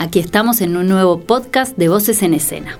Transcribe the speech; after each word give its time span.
aquí 0.00 0.18
estamos 0.18 0.62
en 0.62 0.78
un 0.78 0.88
nuevo 0.88 1.20
podcast 1.20 1.76
de 1.76 1.90
Voces 1.90 2.22
en 2.22 2.32
Escena. 2.32 2.78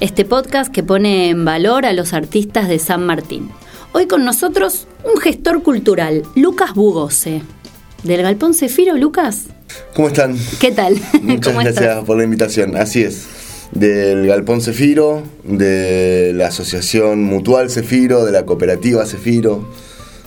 Este 0.00 0.26
podcast 0.26 0.70
que 0.70 0.82
pone 0.82 1.30
en 1.30 1.46
valor 1.46 1.86
a 1.86 1.94
los 1.94 2.12
artistas 2.12 2.68
de 2.68 2.78
San 2.78 3.06
Martín. 3.06 3.48
Hoy 3.92 4.06
con 4.06 4.22
nosotros 4.22 4.86
un 5.02 5.18
gestor 5.18 5.62
cultural, 5.62 6.24
Lucas 6.34 6.74
Bugose. 6.74 7.40
¿Del 8.02 8.20
Galpón 8.20 8.52
Cefiro, 8.52 8.98
Lucas? 8.98 9.44
¿Cómo 9.94 10.08
están? 10.08 10.36
¿Qué 10.60 10.72
tal? 10.72 10.96
Muchas 11.22 11.46
¿Cómo 11.46 11.60
gracias 11.64 11.84
estás? 11.86 12.04
por 12.04 12.18
la 12.18 12.24
invitación. 12.24 12.76
Así 12.76 13.02
es. 13.02 13.26
Del 13.72 14.26
Galpón 14.26 14.60
Cefiro, 14.60 15.22
de 15.42 16.32
la 16.34 16.48
Asociación 16.48 17.24
Mutual 17.24 17.70
Cefiro, 17.70 18.26
de 18.26 18.32
la 18.32 18.44
Cooperativa 18.44 19.06
Cefiro, 19.06 19.66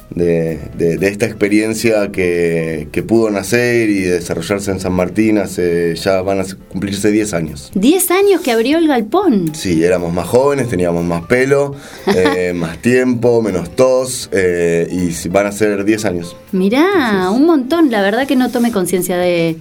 de, 0.09 0.59
de- 0.77 0.97
de 0.97 1.07
esta 1.07 1.25
experiencia 1.25 2.11
que, 2.11 2.87
que 2.91 3.03
pudo 3.03 3.29
nacer 3.29 3.89
y 3.89 4.01
desarrollarse 4.01 4.71
en 4.71 4.79
San 4.79 4.93
Martín 4.93 5.37
hace 5.37 5.95
ya 5.95 6.21
van 6.21 6.39
a 6.39 6.45
cumplirse 6.69 7.11
10 7.11 7.33
años. 7.33 7.71
Diez 7.75 8.09
años 8.11 8.41
que 8.41 8.51
abrió 8.51 8.77
el 8.79 8.87
Galpón. 8.87 9.51
Sí, 9.53 9.83
éramos 9.83 10.11
más 10.13 10.27
jóvenes, 10.27 10.67
teníamos 10.69 11.03
más 11.05 11.25
pelo, 11.25 11.75
eh, 12.07 12.53
más 12.55 12.79
tiempo, 12.81 13.41
menos 13.41 13.75
tos, 13.75 14.29
eh, 14.31 14.87
y 14.91 15.27
van 15.29 15.45
a 15.47 15.51
ser 15.51 15.85
10 15.85 16.05
años. 16.05 16.35
Mirá, 16.51 17.29
un 17.31 17.45
montón. 17.45 17.91
La 17.91 18.01
verdad 18.01 18.27
que 18.27 18.35
no 18.35 18.49
tome 18.49 18.71
conciencia 18.71 19.17
de, 19.17 19.57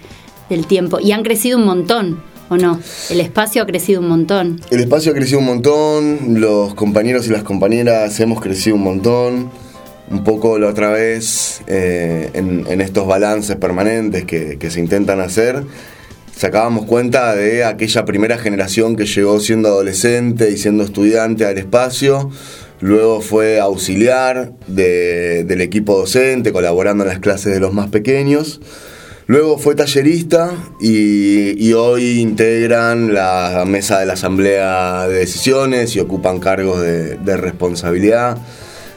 del 0.49 0.67
tiempo. 0.67 0.99
Y 1.01 1.13
han 1.13 1.23
crecido 1.25 1.59
un 1.59 1.67
montón, 1.67 2.23
¿o 2.49 2.57
no? 2.57 2.81
El 3.11 3.21
espacio 3.21 3.63
ha 3.63 3.67
crecido 3.67 4.01
un 4.01 4.09
montón. 4.09 4.61
El 4.71 4.81
espacio 4.81 5.13
ha 5.13 5.15
crecido 5.15 5.41
un 5.41 5.45
montón, 5.47 6.41
los 6.41 6.75
compañeros 6.75 7.27
y 7.27 7.31
las 7.31 7.43
compañeras 7.43 8.19
hemos 8.21 8.41
crecido 8.41 8.77
un 8.77 8.83
montón. 8.83 9.51
Un 10.11 10.25
poco 10.25 10.59
la 10.59 10.69
otra 10.69 10.91
vez, 10.91 11.61
eh, 11.67 12.31
en, 12.33 12.81
estos 12.81 13.07
balances 13.07 13.57
permanentes 13.57 14.25
que, 14.25 14.71
se 14.71 14.81
intentan 14.81 15.21
hacer, 15.21 15.65
sacábamos 16.35 16.87
cuenta 16.87 17.35
de 17.35 17.65
aquella 17.65 18.07
primera 18.07 18.39
generación 18.39 18.97
que 18.97 19.05
llegó 19.05 19.39
siendo 19.39 19.69
adolescente 19.69 20.51
y 20.51 20.57
siendo 20.57 20.83
estudiante 20.83 21.45
al 21.45 21.59
espacio. 21.59 22.31
Luego 22.81 23.21
fue 23.21 23.61
auxiliar 23.61 24.53
de- 24.67 25.45
del 25.45 25.61
equipo 25.61 25.99
docente, 25.99 26.53
colaborando 26.53 27.05
en 27.05 27.11
las 27.11 27.19
clases 27.19 27.53
de 27.53 27.61
los 27.61 27.75
más 27.75 27.91
pequeños. 27.91 28.61
Luego 29.27 29.59
fue 29.59 29.75
tallerista 29.75 30.53
y, 30.81 31.63
y 31.63 31.75
hoy 31.75 32.21
integran 32.21 33.13
la 33.13 33.65
mesa 33.67 34.01
de 34.01 34.07
la 34.07 34.15
asamblea 34.15 35.07
de 35.07 35.19
decisiones 35.19 35.95
y 35.97 36.01
ocupan 36.01 36.39
cargos 36.41 36.81
de, 36.81 37.17
de 37.17 37.37
responsabilidad. 37.37 38.39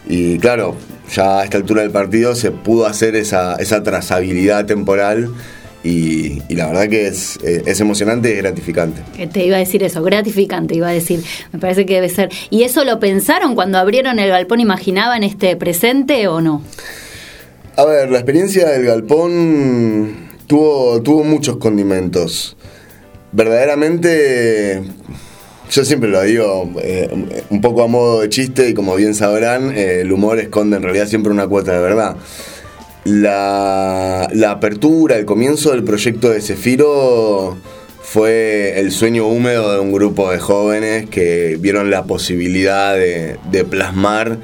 Y 0.07 0.37
claro, 0.39 0.75
ya 1.11 1.39
a 1.39 1.43
esta 1.43 1.57
altura 1.57 1.81
del 1.81 1.91
partido 1.91 2.35
se 2.35 2.51
pudo 2.51 2.85
hacer 2.85 3.15
esa, 3.15 3.55
esa 3.55 3.83
trazabilidad 3.83 4.65
temporal 4.65 5.29
y, 5.83 6.41
y 6.47 6.55
la 6.55 6.67
verdad 6.67 6.87
que 6.89 7.07
es, 7.07 7.37
eh, 7.43 7.63
es 7.65 7.79
emocionante 7.79 8.29
y 8.29 8.33
es 8.33 8.37
gratificante. 8.37 9.01
Eh, 9.17 9.27
Te 9.27 9.45
iba 9.45 9.55
a 9.55 9.59
decir 9.59 9.81
eso, 9.83 10.03
gratificante, 10.03 10.75
iba 10.75 10.87
a 10.87 10.91
decir. 10.91 11.23
Me 11.51 11.59
parece 11.59 11.85
que 11.85 11.95
debe 11.95 12.09
ser. 12.09 12.29
¿Y 12.50 12.63
eso 12.63 12.85
lo 12.85 13.00
pensaron 13.00 13.55
cuando 13.55 13.79
abrieron 13.79 14.19
el 14.19 14.29
galpón? 14.29 14.59
¿Imaginaban 14.59 15.23
este 15.23 15.55
presente 15.55 16.27
o 16.27 16.39
no? 16.39 16.61
A 17.77 17.85
ver, 17.85 18.11
la 18.11 18.17
experiencia 18.17 18.69
del 18.69 18.85
galpón 18.85 20.29
tuvo, 20.45 21.01
tuvo 21.01 21.23
muchos 21.23 21.57
condimentos. 21.57 22.55
Verdaderamente, 23.31 24.83
yo 25.71 25.85
siempre 25.85 26.09
lo 26.09 26.21
digo, 26.21 26.69
eh, 26.83 27.09
un 27.49 27.61
poco 27.61 27.83
a 27.83 27.87
modo 27.87 28.21
de 28.21 28.29
chiste 28.29 28.69
y 28.69 28.73
como 28.73 28.95
bien 28.95 29.15
sabrán, 29.15 29.71
eh, 29.71 30.01
el 30.01 30.11
humor 30.11 30.37
esconde 30.39 30.75
en 30.75 30.83
realidad 30.83 31.07
siempre 31.07 31.31
una 31.31 31.47
cuota 31.47 31.71
de 31.71 31.79
verdad. 31.79 32.17
La, 33.05 34.27
apertura, 34.49 35.15
el 35.15 35.25
comienzo 35.25 35.71
del 35.71 35.83
proyecto 35.83 36.29
de 36.29 36.41
Cefiro 36.41 37.57
fue 38.01 38.79
el 38.79 38.91
sueño 38.91 39.25
húmedo 39.27 39.73
de 39.73 39.79
un 39.79 39.93
grupo 39.93 40.29
de 40.29 40.39
jóvenes 40.39 41.09
que 41.09 41.57
vieron 41.59 41.89
la 41.89 42.03
posibilidad 42.03 42.93
de, 42.93 43.38
de 43.49 43.63
plasmar 43.63 44.39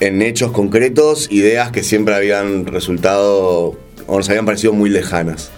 en 0.00 0.22
hechos 0.22 0.50
concretos 0.50 1.28
ideas 1.30 1.70
que 1.70 1.84
siempre 1.84 2.16
habían 2.16 2.66
resultado 2.66 3.78
o 4.08 4.16
nos 4.16 4.28
habían 4.28 4.44
parecido 4.44 4.72
muy 4.72 4.90
lejanas. 4.90 5.52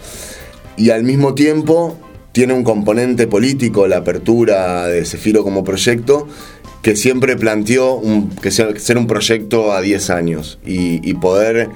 Y 0.76 0.90
al 0.90 1.04
mismo 1.04 1.34
tiempo 1.34 1.98
tiene 2.34 2.52
un 2.52 2.64
componente 2.64 3.28
político 3.28 3.86
la 3.86 3.98
apertura 3.98 4.86
de 4.88 5.04
Cefiro 5.04 5.44
como 5.44 5.62
proyecto 5.62 6.26
que 6.82 6.96
siempre 6.96 7.36
planteó 7.36 7.94
un- 7.94 8.28
que 8.30 8.50
ser 8.50 8.98
un 8.98 9.06
proyecto 9.06 9.72
a 9.72 9.80
10 9.80 10.10
años 10.10 10.58
y, 10.66 11.14
poder 11.14 11.68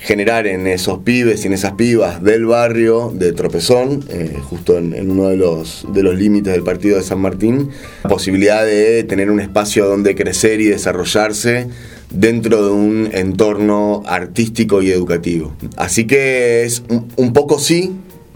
generar 0.00 0.46
en 0.46 0.66
esos 0.66 0.98
pibes 0.98 1.42
y 1.42 1.46
en 1.46 1.54
esas 1.54 1.72
pibas 1.72 2.22
del 2.22 2.44
barrio 2.44 3.10
de 3.14 3.32
Tropezón, 3.32 4.04
eh, 4.10 4.36
justo 4.42 4.76
en, 4.76 4.92
en 4.92 5.10
uno 5.10 5.28
de 5.30 5.38
los, 5.38 5.86
de 5.94 6.02
los 6.02 6.14
límites 6.14 6.52
del 6.52 6.62
partido 6.62 6.98
de 6.98 7.02
San 7.02 7.20
Martín, 7.20 7.70
la 8.02 8.10
posibilidad 8.10 8.64
de 8.66 9.02
tener 9.04 9.30
un 9.30 9.40
espacio 9.40 9.86
donde 9.86 10.14
crecer 10.14 10.60
y 10.60 10.66
desarrollarse 10.66 11.68
dentro 12.10 12.62
de 12.66 12.70
un 12.72 13.08
entorno 13.12 14.02
artístico 14.06 14.82
y 14.82 14.90
educativo. 14.90 15.54
Así 15.76 16.06
que 16.06 16.64
es 16.64 16.82
un, 16.90 17.08
un 17.16 17.32
poco 17.32 17.58
sí, 17.58 17.92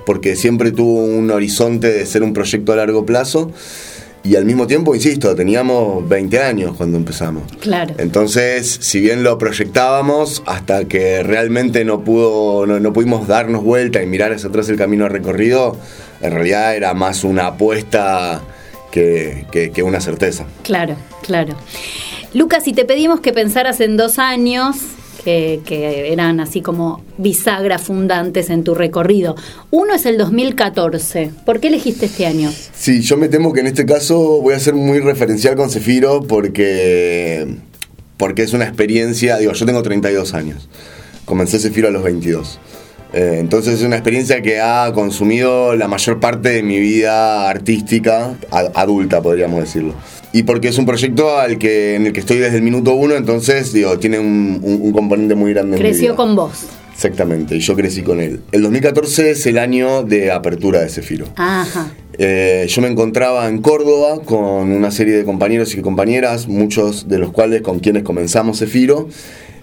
porque 0.09 0.37
siempre 0.37 0.73
tuvo 0.73 1.05
un 1.05 1.31
horizonte 1.31 1.93
de 1.93 2.07
ser 2.07 2.23
un 2.23 2.33
proyecto 2.33 2.73
a 2.73 2.77
largo 2.77 3.05
plazo. 3.05 3.53
Y 4.25 4.37
al 4.37 4.47
mismo 4.47 4.67
tiempo, 4.67 4.95
insisto, 4.95 5.35
teníamos 5.37 6.09
20 6.09 6.39
años 6.41 6.75
cuando 6.79 6.97
empezamos. 6.97 7.43
Claro. 7.61 7.95
Entonces, 7.99 8.79
si 8.81 9.01
bien 9.01 9.23
lo 9.23 9.37
proyectábamos, 9.37 10.43
hasta 10.47 10.87
que 10.87 11.23
realmente 11.23 11.85
no, 11.85 12.05
pudo, 12.05 12.65
no, 12.67 12.81
no 12.81 12.93
pudimos 12.95 13.29
darnos 13.29 13.63
vuelta 13.63 14.03
y 14.03 14.07
mirar 14.07 14.33
hacia 14.33 14.49
atrás 14.49 14.71
el 14.71 14.77
camino 14.79 15.11
recorrido, 15.11 15.77
en 16.23 16.33
realidad 16.33 16.75
era 16.75 16.95
más 16.95 17.23
una 17.23 17.49
apuesta 17.49 18.41
que, 18.91 19.45
que- 19.53 19.71
que 19.73 19.83
una 19.83 20.01
certeza. 20.01 20.47
Claro, 20.63 20.97
claro. 21.23 21.55
Lucas, 22.33 22.65
si 22.65 22.73
te 22.73 22.87
pedimos 22.87 23.21
que 23.21 23.35
pensaras 23.35 23.79
en 23.81 23.99
dos 23.99 24.19
años, 24.19 24.77
que, 25.25 25.61
que 25.65 26.13
eran 26.13 26.41
así 26.41 26.61
como 26.61 27.03
bisagras 27.17 27.83
fundantes 27.83 28.51
en 28.51 28.65
tu 28.65 28.75
recorrido. 28.75 29.37
Uno 29.71 29.95
es 29.95 30.07
el 30.07 30.19
2014. 30.19 31.31
¿Por 31.45 31.61
qué 31.61 31.69
elegiste 31.69 32.07
este 32.07 32.27
año? 32.27 32.51
Sí, 32.75 33.03
yo 33.03 33.17
me 33.17 33.29
temo 33.29 33.53
que 33.53 33.61
en 33.61 33.67
este 33.67 33.87
caso 33.87 34.41
voy 34.41 34.55
a 34.55 34.61
ser 34.61 34.75
muy 34.75 35.01
referencial 35.01 35.57
con 35.57 35.71
Cefiro 35.71 36.23
porque, 36.23 37.47
porque 38.17 38.43
es 38.43 38.53
una 38.53 38.65
experiencia, 38.65 39.39
digo, 39.39 39.53
yo 39.53 39.67
tengo 39.67 39.83
32 39.83 40.35
años, 40.35 40.69
comencé 41.25 41.59
Cefiro 41.59 41.89
a 41.89 41.91
los 41.91 42.03
22. 42.03 42.59
Eh, 43.13 43.37
entonces 43.39 43.75
es 43.75 43.83
una 43.83 43.97
experiencia 43.97 44.43
que 44.43 44.61
ha 44.61 44.93
consumido 44.93 45.75
la 45.75 45.89
mayor 45.89 46.21
parte 46.21 46.51
de 46.51 46.63
mi 46.63 46.79
vida 46.79 47.49
artística, 47.49 48.35
adulta 48.51 49.23
podríamos 49.23 49.61
decirlo. 49.61 49.95
Y 50.39 50.45
porque 50.45 50.69
es 50.69 50.79
un 50.79 50.87
proyecto 50.87 51.37
al 51.37 51.59
que, 51.59 51.97
en 51.97 52.07
el 52.07 52.13
que 52.13 52.21
estoy 52.21 52.39
desde 52.39 52.59
el 52.59 52.63
minuto 52.63 52.93
uno, 52.95 53.15
entonces 53.17 53.73
digo, 53.73 53.99
tiene 53.99 54.21
un, 54.21 54.61
un- 54.63 54.81
un 54.83 54.93
componente 54.93 55.35
muy 55.35 55.53
grande 55.53 55.77
en 55.77 55.83
mi 55.83 55.89
Creció 55.89 56.09
vida. 56.11 56.17
con 56.17 56.37
vos. 56.37 56.53
Exactamente, 56.95 57.57
y 57.57 57.61
yo 57.61 57.75
crecí 57.75 58.03
con 58.03 58.21
él. 58.21 58.41
El 58.53 58.63
2014 58.63 59.31
es 59.33 59.47
el 59.47 59.59
año 59.59 60.05
de 60.05 60.31
apertura 60.31 60.81
de 60.81 60.89
Cefiro. 60.91 61.27
Ajá. 61.37 61.93
Eh, 62.21 62.67
yo 62.69 62.83
me 62.83 62.89
encontraba 62.89 63.49
en 63.49 63.63
Córdoba 63.63 64.21
con 64.25 64.71
una 64.73 64.91
serie 64.93 65.17
de 65.17 65.25
compañeros 65.25 65.75
y 65.75 65.81
compañeras, 65.81 66.47
muchos 66.49 67.09
de 67.09 67.19
los 67.19 67.31
cuales 67.33 67.63
con 67.63 67.79
quienes 67.81 68.03
comenzamos 68.05 68.59
Cefiro. 68.61 69.09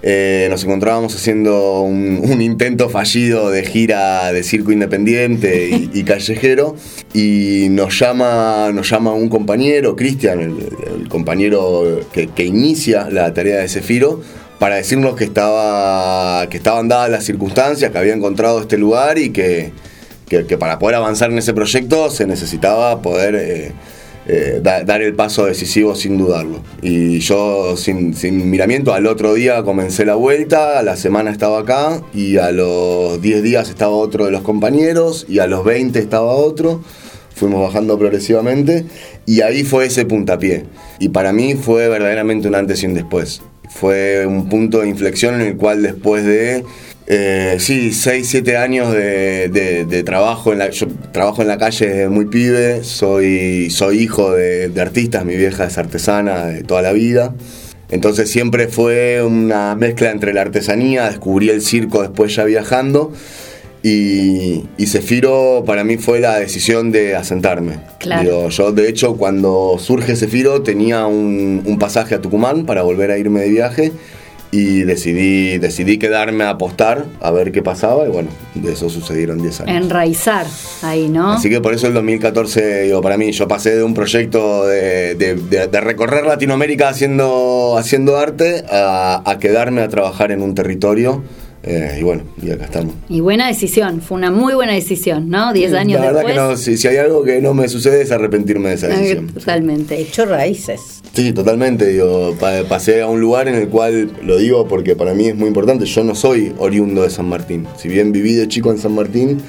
Eh, 0.01 0.47
nos 0.49 0.63
encontrábamos 0.63 1.15
haciendo 1.15 1.81
un, 1.81 2.41
intento 2.41 2.89
fallido 2.89 3.49
de 3.49 3.63
gira 3.63 4.31
de 4.31 4.43
circo 4.43 4.71
independiente 4.71 5.89
y, 5.93 6.03
callejero. 6.03 6.75
Y 7.13 7.67
nos 7.71 7.97
llama, 7.99 8.71
nos 8.73 8.89
llama 8.89 9.13
un 9.13 9.29
compañero, 9.29 9.95
Cristian, 9.95 10.39
el, 10.41 11.07
compañero 11.09 12.01
que, 12.11 12.43
inicia 12.43 13.09
la 13.09 13.33
tarea 13.33 13.57
de 13.57 13.67
Cefiro, 13.67 14.21
para 14.59 14.75
decirnos 14.75 15.15
que, 15.15 15.23
estaba, 15.23 16.47
que 16.49 16.57
estaban 16.57 16.87
dadas 16.87 17.09
las 17.09 17.23
circunstancias, 17.23 17.91
que 17.91 17.97
había 17.97 18.13
encontrado 18.13 18.61
este 18.61 18.77
lugar 18.77 19.17
y 19.17 19.31
que, 19.31 19.71
que, 20.27 20.45
que 20.45 20.57
para 20.57 20.79
poder 20.79 20.95
avanzar 20.95 21.31
en 21.31 21.37
ese 21.37 21.53
proyecto 21.53 22.09
se 22.09 22.27
necesitaba 22.27 23.01
poder 23.01 23.35
eh, 23.35 23.71
eh, 24.27 24.59
dar 24.61 25.01
el 25.03 25.13
paso 25.13 25.45
decisivo 25.45 25.95
sin 25.95 26.17
dudarlo. 26.17 26.61
Y 26.81 27.19
yo 27.19 27.77
sin, 27.77 28.15
sin, 28.15 28.49
miramiento, 28.49 28.93
al 28.93 29.05
otro 29.05 29.35
día 29.35 29.61
comencé 29.63 30.03
la 30.03 30.15
vuelta, 30.15 30.79
a 30.79 30.83
la 30.83 30.95
semana 30.95 31.29
estaba 31.29 31.59
acá 31.59 32.01
y 32.13 32.37
a 32.37 32.51
los 32.51 33.21
10 33.21 33.43
días 33.43 33.69
estaba 33.69 33.91
otro 33.91 34.25
de 34.25 34.31
los 34.31 34.41
compañeros 34.41 35.25
y 35.29 35.39
a 35.39 35.47
los 35.47 35.63
20 35.63 35.99
estaba 35.99 36.31
otro. 36.31 36.81
Fuimos 37.35 37.61
bajando 37.61 37.99
progresivamente 37.99 38.85
y 39.25 39.41
ahí 39.41 39.63
fue 39.63 39.85
ese 39.87 40.05
puntapié. 40.05 40.63
Y 40.99 41.09
para 41.09 41.31
mí 41.31 41.53
fue 41.53 41.87
verdaderamente 41.89 42.47
un 42.47 42.55
antes 42.55 42.81
y 42.81 42.87
un 42.87 42.93
después. 42.93 43.41
Fue 43.69 44.25
un 44.25 44.49
punto 44.49 44.81
de 44.81 44.87
inflexión 44.87 45.35
en 45.35 45.41
el 45.41 45.57
cual 45.57 45.81
después 45.81 46.25
de 46.25 46.63
eh, 47.07 47.57
sí, 47.59 47.93
6, 47.93 48.27
7 48.27 48.57
años 48.57 48.91
de, 48.91 50.03
trabajo. 50.05 50.53
En 50.53 50.59
la, 50.59 50.69
yo 50.69 50.87
trabajo 51.11 51.41
en 51.41 51.47
la 51.47 51.57
calle 51.57 51.87
desde 51.87 52.09
muy 52.09 52.25
pibe, 52.25 52.83
soy, 52.83 53.69
soy 53.69 53.99
hijo 53.99 54.31
de, 54.33 54.71
artistas, 54.79 55.23
mi 55.25 55.35
vieja 55.35 55.65
es 55.65 55.77
artesana 55.77 56.47
de 56.47 56.63
toda 56.63 56.81
la 56.81 56.93
vida. 56.93 57.35
Entonces 57.91 58.31
siempre 58.31 58.67
fue 58.67 59.21
una 59.21 59.75
mezcla 59.75 60.09
entre 60.09 60.33
la 60.33 60.41
artesanía, 60.41 61.07
descubrí 61.07 61.49
el 61.49 61.61
circo 61.61 62.01
después 62.01 62.35
ya 62.35 62.43
viajando. 62.43 63.13
Y, 63.83 64.63
y 64.79 64.87
Cefiro 64.87 65.63
para 65.63 65.83
mí 65.83 65.97
fue 65.97 66.19
la 66.19 66.39
decisión 66.39 66.91
de 66.91 67.15
asentarme. 67.15 67.73
Claro. 67.99 68.49
yo, 68.49 68.71
de 68.71 68.89
hecho, 68.89 69.15
cuando 69.15 69.77
surge 69.77 70.15
Cefiro 70.15 70.63
tenía 70.63 71.05
un, 71.05 71.61
un 71.63 71.77
pasaje 71.77 72.15
a 72.15 72.21
Tucumán 72.21 72.65
para 72.65 72.81
volver 72.81 73.11
a 73.11 73.19
irme 73.19 73.41
de 73.41 73.49
viaje 73.49 73.91
y 74.51 74.83
decidí, 74.83 75.57
decidí 75.57 75.97
quedarme 75.97 76.43
a 76.45 76.51
apostar 76.51 77.05
a 77.21 77.31
ver 77.31 77.51
qué 77.51 77.61
pasaba 77.61 78.05
y 78.05 78.09
bueno, 78.09 78.29
de 78.53 78.73
eso 78.73 78.89
sucedieron 78.89 79.41
10 79.41 79.61
años. 79.61 79.83
Enraizar 79.83 80.45
ahí, 80.81 81.09
¿no? 81.09 81.33
Así 81.33 81.49
que 81.49 81.61
por 81.61 81.73
eso 81.73 81.87
el 81.87 81.93
2014, 81.93 82.83
digo, 82.83 83.01
para 83.01 83.17
mí, 83.17 83.31
yo 83.31 83.47
pasé 83.47 83.75
de 83.75 83.83
un 83.83 83.93
proyecto 83.93 84.65
de, 84.65 85.79
recorrer 85.81 86.25
Latinoamérica 86.25 86.89
haciendo, 86.89 87.75
haciendo 87.77 88.17
arte 88.17 88.63
a, 88.69 89.21
a 89.25 89.39
quedarme 89.39 89.81
a 89.81 89.89
trabajar 89.89 90.31
en 90.31 90.41
un 90.41 90.55
territorio 90.55 91.23
eh, 91.67 91.97
y 91.99 92.03
bueno, 92.03 92.23
y 92.41 92.51
acá 92.51 92.65
estamos. 92.65 92.93
Y 93.09 93.21
buena 93.21 93.47
decisión, 93.47 93.99
fue 93.99 94.17
una 94.17 94.29
muy 94.29 94.53
buena 94.53 94.73
decisión, 94.73 95.29
¿no? 95.29 95.51
Diez 95.51 95.73
años 95.73 95.99
La 95.99 96.11
verdad 96.11 96.25
que 96.25 96.35
no, 96.35 96.57
si, 96.57 96.87
hay 96.87 96.97
algo 96.97 97.23
que 97.23 97.41
no 97.41 97.55
me 97.55 97.67
sucede 97.67 98.03
es 98.03 98.11
arrepentirme 98.11 98.69
de 98.69 98.75
esa 98.75 98.87
decisión. 98.87 99.29
Totalmente. 99.33 99.99
Hecho 99.99 100.25
raíces. 100.25 101.01
Sí, 101.15 101.31
totalmente. 101.31 101.87
Digo, 101.87 102.35
pasé 102.67 103.01
a 103.01 103.07
un 103.07 103.21
lugar 103.21 103.47
en 103.47 103.55
el 103.55 103.69
cual, 103.69 104.11
lo 104.21 104.37
digo 104.37 104.67
porque 104.67 104.97
para 104.97 105.13
mí 105.13 105.27
es 105.27 105.35
muy 105.35 105.47
importante, 105.47 105.85
yo 105.85 106.03
no 106.03 106.13
soy 106.13 106.53
oriundo 106.57 107.03
de 107.03 107.09
San 107.09 107.29
Martín. 107.29 107.65
Si 107.77 107.87
bien 107.87 108.11
viví 108.11 108.33
de 108.33 108.49
chico 108.49 108.69
en 108.69 108.77
San 108.77 108.93
Martín, 108.93 109.41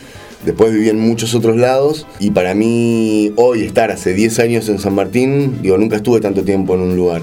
Después 0.44 0.72
viví 0.72 0.88
en 0.90 1.00
muchos 1.00 1.34
otros 1.34 1.56
lados 1.56 2.06
y 2.20 2.30
para 2.30 2.54
mí 2.54 3.32
hoy 3.34 3.62
estar 3.62 3.90
hace 3.90 4.14
10 4.14 4.38
años 4.38 4.68
en 4.68 4.78
San 4.78 4.94
Martín, 4.94 5.60
digo, 5.60 5.76
nunca 5.76 5.96
estuve 5.96 6.20
tanto 6.20 6.44
tiempo 6.44 6.76
en 6.76 6.82
un 6.82 6.94
lugar 6.94 7.22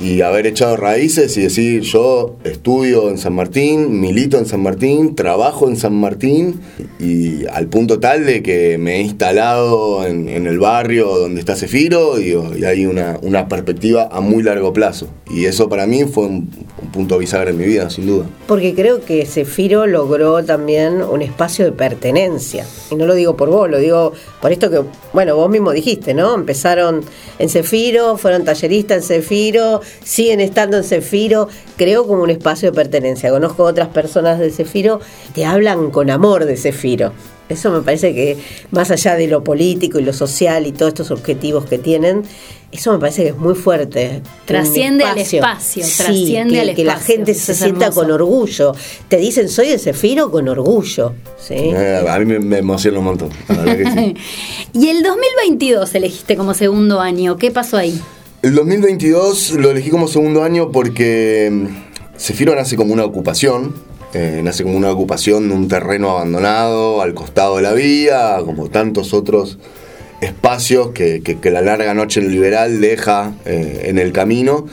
y 0.00 0.20
haber 0.22 0.46
echado 0.46 0.76
raíces 0.76 1.36
y 1.36 1.42
decir 1.42 1.82
yo 1.82 2.36
estudio 2.44 3.08
en 3.10 3.18
San 3.18 3.32
Martín, 3.34 4.00
milito 4.00 4.38
en 4.38 4.46
San 4.46 4.62
Martín, 4.62 5.16
trabajo 5.16 5.68
en 5.68 5.76
San 5.76 5.94
Martín 5.94 6.60
y 7.00 7.46
al 7.46 7.66
punto 7.66 7.98
tal 7.98 8.24
de 8.24 8.42
que 8.42 8.78
me 8.78 8.96
he 8.96 9.00
instalado 9.00 10.06
en, 10.06 10.28
el 10.28 10.58
barrio 10.58 11.08
donde 11.18 11.40
está 11.40 11.56
Cefiro 11.56 12.20
y, 12.20 12.34
hay 12.64 12.86
una, 12.86 13.18
una, 13.22 13.48
perspectiva 13.48 14.08
a 14.10 14.20
muy 14.20 14.42
largo 14.42 14.72
plazo. 14.72 15.08
Y 15.30 15.46
eso 15.46 15.68
para 15.68 15.86
mí 15.86 16.04
fue 16.04 16.26
un, 16.26 16.48
punto 16.92 17.18
bisagra 17.18 17.50
en 17.50 17.58
mi 17.58 17.66
vida, 17.66 17.90
sin 17.90 18.06
duda. 18.06 18.26
Porque 18.46 18.74
creo 18.74 19.04
que 19.04 19.26
Cefiro 19.26 19.86
logró 19.86 20.42
también 20.44 21.02
un 21.02 21.20
espacio 21.20 21.64
de 21.64 21.72
pertenencia. 21.72 22.64
Y 22.90 22.94
no 22.94 23.06
lo 23.06 23.14
digo 23.14 23.36
por 23.36 23.50
vos, 23.50 23.68
lo 23.68 23.78
digo 23.78 24.12
por 24.40 24.52
esto 24.52 24.70
que, 24.70 24.80
bueno, 25.12 25.36
vos 25.36 25.50
mismo 25.50 25.72
dijiste, 25.72 26.14
¿no? 26.14 26.34
Empezaron 26.34 27.02
en 27.38 27.48
Cefiro, 27.48 28.16
fueron 28.16 28.44
talleristas 28.44 28.98
en 28.98 29.02
Cefiro, 29.02 29.80
siguen 30.04 30.40
estando 30.40 30.76
en 30.76 30.84
Cefiro, 30.84 31.48
creo 31.76 32.06
como 32.06 32.22
un 32.22 32.30
espacio 32.30 32.70
de 32.70 32.74
pertenencia. 32.74 33.30
Conozco 33.30 33.64
otras 33.64 33.88
personas 33.88 34.38
de 34.38 34.50
Cefiro, 34.50 35.00
te 35.34 35.44
hablan 35.44 35.90
con 35.90 36.10
amor 36.10 36.44
de 36.44 36.56
Cefiro. 36.56 37.12
Eso 37.48 37.70
me 37.70 37.80
parece 37.80 38.14
que 38.14 38.36
más 38.70 38.90
allá 38.90 39.14
de 39.14 39.26
lo 39.26 39.42
político 39.42 39.98
y 39.98 40.04
lo 40.04 40.12
social 40.12 40.66
y 40.66 40.72
todos 40.72 40.90
estos 40.90 41.10
objetivos 41.10 41.64
que 41.64 41.78
tienen, 41.78 42.22
eso 42.70 42.92
me 42.92 42.98
parece 42.98 43.22
que 43.22 43.28
es 43.30 43.36
muy 43.36 43.54
fuerte. 43.54 44.20
Trasciende 44.44 45.04
al 45.04 45.16
espacio, 45.16 45.82
trasciende 45.82 46.54
que, 46.54 46.60
al 46.60 46.68
espacio. 46.68 46.74
Que 46.76 46.84
la 46.84 46.98
gente 46.98 47.34
se 47.34 47.54
sienta 47.54 47.90
con 47.90 48.10
orgullo. 48.10 48.74
Te 49.08 49.16
dicen, 49.16 49.48
soy 49.48 49.68
de 49.68 49.78
Cefiro 49.78 50.30
con 50.30 50.48
orgullo. 50.48 51.14
¿sí? 51.38 51.54
Eh, 51.54 52.04
a 52.06 52.18
mí 52.18 52.38
me, 52.38 52.58
emociona 52.58 52.98
un 52.98 53.04
montón. 53.06 53.30
y 54.74 54.88
el 54.88 55.02
2022 55.02 55.94
elegiste 55.94 56.36
como 56.36 56.52
segundo 56.52 57.00
año. 57.00 57.38
¿Qué 57.38 57.50
pasó 57.50 57.78
ahí? 57.78 57.98
El 58.40 58.54
2022 58.54 59.54
lo 59.54 59.72
elegí 59.72 59.90
como 59.90 60.06
segundo 60.06 60.44
año 60.44 60.70
porque 60.70 61.50
mm, 61.50 61.66
Cefiro 62.16 62.54
nace 62.54 62.76
como 62.76 62.92
una 62.92 63.04
ocupación, 63.04 63.74
eh, 64.14 64.42
nace 64.44 64.62
como 64.62 64.76
una 64.76 64.92
ocupación 64.92 65.48
de 65.48 65.54
un 65.56 65.66
terreno 65.66 66.10
abandonado 66.10 67.02
al 67.02 67.14
costado 67.14 67.56
de 67.56 67.62
la 67.62 67.72
vía, 67.72 68.36
como 68.44 68.70
tantos 68.70 69.12
otros 69.12 69.58
espacios 70.20 70.90
que, 70.90 71.20
la 71.42 71.62
larga 71.62 71.94
noche 71.94 72.20
liberal 72.20 72.80
deja 72.80 73.34
eh, 73.44 73.86
en 73.86 73.98
el 73.98 74.12
camino 74.12 74.66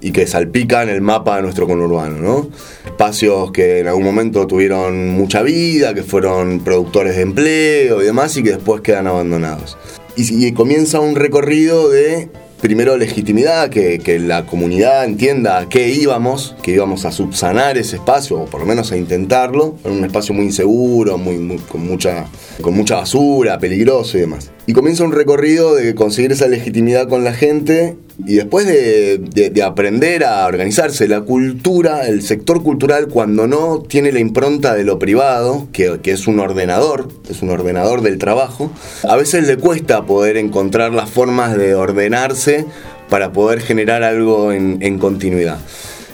y 0.00 0.10
que 0.10 0.26
salpican 0.26 0.88
el 0.88 1.00
mapa 1.00 1.36
de 1.36 1.42
nuestro 1.42 1.68
conurbano, 1.68 2.16
¿no? 2.16 2.50
Espacios 2.84 3.52
que 3.52 3.78
en 3.78 3.86
algún 3.86 4.02
momento 4.02 4.48
tuvieron 4.48 5.10
mucha 5.10 5.42
vida, 5.42 5.94
que 5.94 6.02
fueron 6.02 6.58
productores 6.58 7.14
de 7.14 7.22
empleo 7.22 8.02
y 8.02 8.04
demás, 8.04 8.36
y 8.36 8.42
que 8.42 8.50
después 8.50 8.80
quedan 8.80 9.06
abandonados. 9.06 9.78
y 10.16 10.52
comienza 10.52 10.98
un 10.98 11.14
recorrido 11.14 11.88
de 11.88 12.28
primero 12.62 12.96
legitimidad, 12.96 13.70
que, 13.70 14.20
la 14.20 14.46
comunidad 14.46 15.04
entienda 15.04 15.58
a 15.58 15.68
qué 15.68 15.88
íbamos, 15.88 16.54
que 16.62 16.70
íbamos 16.70 17.04
a 17.04 17.10
subsanar 17.10 17.76
ese 17.76 17.96
espacio, 17.96 18.40
o 18.42 18.44
por 18.46 18.60
lo 18.60 18.66
menos 18.66 18.92
a 18.92 18.96
intentarlo, 18.96 19.76
en 19.84 19.90
un 19.90 20.04
espacio 20.04 20.32
muy 20.32 20.44
inseguro, 20.44 21.18
muy, 21.18 21.58
con, 21.68 21.84
mucha, 21.84 22.26
con 22.62 22.74
mucha 22.74 22.96
basura, 22.96 23.58
peligroso 23.58 24.16
y 24.16 24.20
demás. 24.20 24.52
Y 24.66 24.74
comienza 24.74 25.02
un 25.02 25.10
recorrido 25.10 25.74
de 25.74 25.96
conseguir 25.96 26.30
esa 26.30 26.46
legitimidad 26.46 27.08
con 27.08 27.24
la 27.24 27.32
gente 27.32 27.96
y 28.26 28.34
después 28.34 28.66
de, 28.66 29.62
aprender 29.64 30.24
a 30.24 30.46
organizarse, 30.46 31.08
la 31.08 31.22
cultura, 31.22 32.06
el 32.06 32.22
sector 32.22 32.62
cultural, 32.62 33.08
cuando 33.08 33.46
no 33.46 33.82
tiene 33.82 34.12
la 34.12 34.20
impronta 34.20 34.74
de 34.74 34.84
lo 34.84 34.98
privado, 34.98 35.68
que, 35.72 35.98
es 36.04 36.26
un 36.26 36.38
ordenador, 36.38 37.08
es 37.28 37.42
un 37.42 37.50
ordenador 37.50 38.02
del 38.02 38.18
trabajo, 38.18 38.70
a 39.08 39.16
veces 39.16 39.46
le 39.46 39.56
cuesta 39.56 40.04
poder 40.06 40.36
encontrar 40.36 40.92
las 40.92 41.10
formas 41.10 41.56
de 41.56 41.74
ordenarse 41.74 42.66
para 43.08 43.32
poder 43.32 43.60
generar 43.60 44.02
algo 44.02 44.52
en, 44.52 44.98
continuidad. 44.98 45.58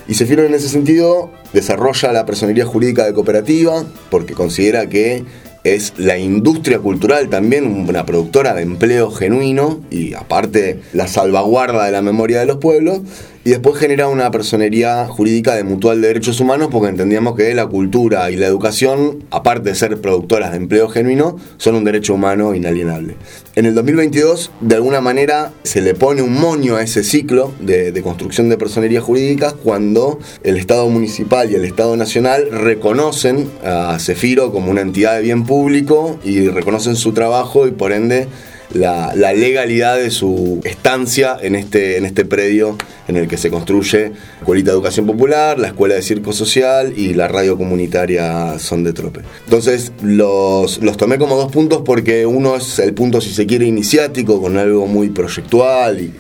Y 0.07 0.15
Sefiro 0.15 0.45
en 0.45 0.55
ese 0.55 0.69
sentido 0.69 1.31
desarrolla 1.53 2.13
la 2.13 2.25
personería 2.25 2.65
jurídica 2.65 3.05
de 3.05 3.13
cooperativa 3.13 3.85
porque 4.11 4.35
considera 4.35 4.89
que 4.89 5.25
es 5.65 5.95
la 5.97 6.19
industria 6.19 6.79
cultural 6.79 7.29
también, 7.29 7.67
una 7.89 8.07
productora 8.07 8.55
de 8.55 8.63
empleo 8.63 9.11
genuino 9.11 9.81
y 9.91 10.15
aparte 10.15 10.81
la 10.93 11.07
salvaguarda 11.09 11.85
de 11.87 11.93
la 11.93 12.03
memoria 12.03 12.41
de 12.41 12.47
los 12.47 12.59
pueblos 12.59 13.01
y 13.45 13.51
después 13.51 13.79
genera 13.79 14.09
una 14.09 14.31
personería 14.31 15.07
jurídica 15.07 15.55
de 15.55 15.65
mutual 15.65 16.01
de 16.01 16.09
derechos 16.09 16.41
humanos 16.41 16.69
porque 16.71 16.89
entendíamos 16.89 17.37
que 17.37 17.55
la 17.55 17.67
cultura 17.67 18.31
y 18.31 18.37
la 18.37 18.47
educación, 18.47 19.25
aparte 19.31 19.71
de 19.71 19.75
ser 19.75 20.01
productoras 20.01 20.51
de 20.51 20.59
empleo 20.59 20.89
genuino, 20.89 21.37
son 21.57 21.75
un 21.75 21.85
derecho 21.85 22.15
humano 22.15 22.55
inalienable. 22.55 23.17
En 23.55 23.67
el 23.67 23.75
2022, 23.75 24.51
de 24.61 24.75
alguna 24.75 25.01
manera, 25.01 25.53
se 25.63 25.81
le 25.81 25.95
pone 25.95 26.23
un 26.23 26.35
moño 26.35 26.77
a 26.77 26.83
ese 26.83 27.03
ciclo 27.03 27.53
de, 27.61 27.99
construcción 28.03 28.49
de 28.49 28.57
personerías 28.57 29.03
jurídicas 29.03 29.53
cuando 29.55 30.19
el 30.45 30.57
Estado 30.57 30.89
municipal 30.89 31.51
y 31.51 31.55
el 31.55 31.65
Estado 31.65 31.97
nacional 31.97 32.49
reconocen 32.51 33.51
a 33.65 33.99
Cefiro 33.99 34.53
como 34.53 34.71
una 34.71 34.81
entidad 34.81 35.17
de 35.17 35.23
bien 35.23 35.45
público 35.45 36.19
y 36.25 36.49
reconocen 36.49 36.97
su 36.97 37.13
trabajo 37.13 37.67
y 37.67 37.73
por 37.73 37.93
ende 37.93 38.29
la, 38.75 39.15
legalidad 39.15 39.97
de 39.97 40.11
su 40.11 40.61
estancia 40.65 41.37
en 41.41 41.55
este, 41.55 41.97
en 41.97 42.05
este 42.05 42.25
predio 42.25 42.77
en 43.07 43.17
el 43.17 43.29
que 43.29 43.37
se 43.37 43.51
construye 43.51 44.11
la 44.11 44.39
Escuelita 44.41 44.71
de 44.71 44.77
Educación 44.77 45.07
Popular, 45.07 45.59
la 45.59 45.69
Escuela 45.69 45.95
de 45.95 46.03
Circo 46.03 46.33
Social 46.33 46.93
y 46.97 47.15
la 47.15 47.29
radio 47.29 47.57
comunitaria 47.57 48.59
Son 48.59 48.85
de 48.85 48.93
Trope. 48.93 49.21
Entonces 49.45 49.93
los, 50.03 50.83
los 50.83 50.97
tomé 50.97 51.19
como 51.19 51.37
dos 51.37 51.51
puntos 51.51 51.83
porque 51.85 52.27
uno 52.27 52.57
es 52.57 52.79
el 52.79 52.95
punto, 52.95 53.21
si 53.21 53.31
se 53.31 53.47
quiere, 53.47 53.67
iniciático, 53.67 54.41
con 54.41 54.59
algo 54.59 54.87
muy 54.87 55.09
proyectual 55.09 56.01
y 56.01 56.13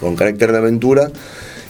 con 0.00 0.16
carácter 0.16 0.52
de 0.52 0.58
aventura 0.58 1.10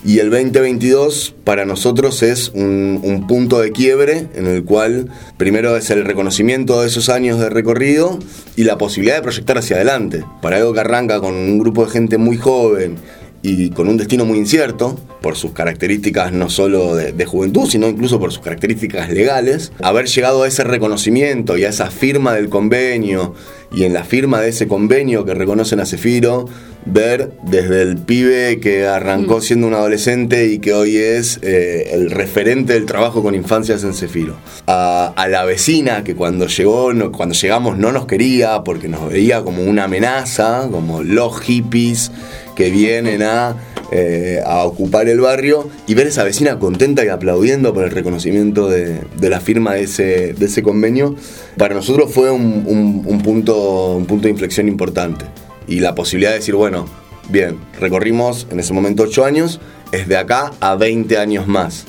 y 0.06 0.20
el 0.20 0.30
2022 0.30 1.34
para 1.42 1.66
nosotros 1.66 2.22
es 2.22 2.52
un, 2.54 3.25
punto 3.26 3.58
de 3.58 3.72
quiebre 3.72 4.28
en 4.36 4.46
el 4.46 4.62
cual 4.62 5.08
primero 5.36 5.76
es 5.76 5.90
el 5.90 6.04
reconocimiento 6.04 6.80
de 6.80 6.86
esos 6.86 7.08
años 7.08 7.40
de 7.40 7.50
recorrido 7.50 8.20
y 8.54 8.62
la 8.62 8.78
posibilidad 8.78 9.16
de 9.16 9.22
proyectar 9.22 9.58
hacia 9.58 9.76
adelante. 9.76 10.25
Para 10.40 10.58
algo 10.58 10.72
que 10.72 10.80
arranca 10.80 11.18
con 11.18 11.34
un 11.34 11.58
grupo 11.58 11.84
de 11.84 11.90
gente 11.90 12.18
muy 12.18 12.36
joven 12.36 12.94
y 13.42 13.70
con 13.70 13.88
un 13.88 13.96
destino 13.96 14.25
muy 14.25 14.38
incierto, 14.38 14.96
por 15.22 15.36
sus 15.36 15.50
características 15.50 16.32
no 16.32 16.50
solo 16.50 16.94
de, 16.94 17.25
juventud, 17.25 17.68
sino 17.68 17.88
incluso 17.88 18.20
por 18.20 18.32
sus 18.32 18.42
características 18.42 19.10
legales, 19.10 19.72
haber 19.82 20.06
llegado 20.06 20.44
a 20.44 20.48
ese 20.48 20.62
reconocimiento 20.62 21.56
y 21.56 21.64
a 21.64 21.70
esa 21.70 21.90
firma 21.90 22.34
del 22.34 22.48
convenio 22.48 23.34
y 23.73 23.85
en 23.85 23.92
la 23.92 24.04
firma 24.04 24.40
de 24.40 24.49
ese 24.50 24.66
convenio 24.68 25.25
que 25.25 25.35
reconocen 25.35 25.80
a 25.80 25.87
Cefiro, 25.87 26.46
ver 26.85 27.32
desde 27.42 27.82
el 27.82 27.96
pibe 27.96 28.61
que 28.61 28.87
arrancó 28.87 29.40
siendo 29.40 29.66
un 29.66 29.75
adolescente 29.75 30.46
y 30.46 30.61
que 30.61 30.73
hoy 30.73 30.96
es 30.96 31.40
eh, 31.42 31.90
el 31.92 32.11
referente 32.11 32.75
del 32.75 32.87
trabajo 32.87 33.23
con 33.25 33.35
infancias 33.35 33.82
en 33.82 33.92
Cefiro. 33.92 34.37
A, 34.68 35.12
a 35.16 35.28
la 35.28 35.44
vecina 35.44 36.04
que 36.04 36.14
cuando 36.14 36.46
llegó, 36.46 36.92
no- 36.92 37.11
cuando 37.11 37.35
llegamos 37.35 37.76
no 37.76 37.90
nos 37.90 38.06
quería 38.06 38.62
porque 38.62 38.87
nos 38.88 39.11
veía 39.11 39.42
como 39.42 39.64
una 39.64 39.85
amenaza, 39.85 40.68
como 40.70 41.02
los 41.02 41.40
hippies 41.40 42.12
que 42.54 42.70
vienen 42.70 43.23
a, 43.23 43.56
eh, 43.93 44.40
a 44.45 44.64
ocupar 44.64 45.09
el 45.09 45.21
barrio 45.21 45.69
y 45.87 45.95
ver 45.95 46.07
esa 46.09 46.25
vecina 46.25 46.59
contenta 46.59 47.05
y 47.05 47.09
aplaudiendo 47.09 47.73
por 47.73 47.85
el 47.85 47.90
reconocimiento 47.90 48.69
de, 48.69 49.00
de 49.21 49.31
la 49.31 49.40
firma 49.40 49.75
de 49.75 49.83
ese, 49.85 50.33
de 50.35 50.47
ese 50.47 50.62
convenio, 50.62 51.14
para 51.57 51.75
nosotros 51.75 52.12
fue 52.12 52.31
un, 52.31 52.64
un- 52.66 53.02
un 53.07 53.23
punto, 53.23 53.95
un 53.97 54.07
punto 54.07 54.25
de 54.25 54.31
inflexión 54.31 54.69
importante. 54.69 55.25
Y 55.69 55.81
la 55.81 55.95
posibilidad 55.95 56.31
de 56.31 56.38
decir, 56.38 56.55
bueno, 56.55 56.87
bien, 57.28 57.59
recorrimos 57.81 58.47
en 58.50 58.61
ese 58.61 58.73
momento 58.73 59.05
8 59.05 59.25
años, 59.25 59.61
es 59.93 60.09
de 60.09 60.16
acá 60.16 60.52
a 60.61 60.75
20 60.75 61.16
años 61.19 61.47
más. 61.47 61.85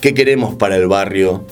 ¿Qué 0.00 0.14
queremos 0.14 0.54
para 0.54 0.76
el 0.76 0.86
barrio? 0.86 1.44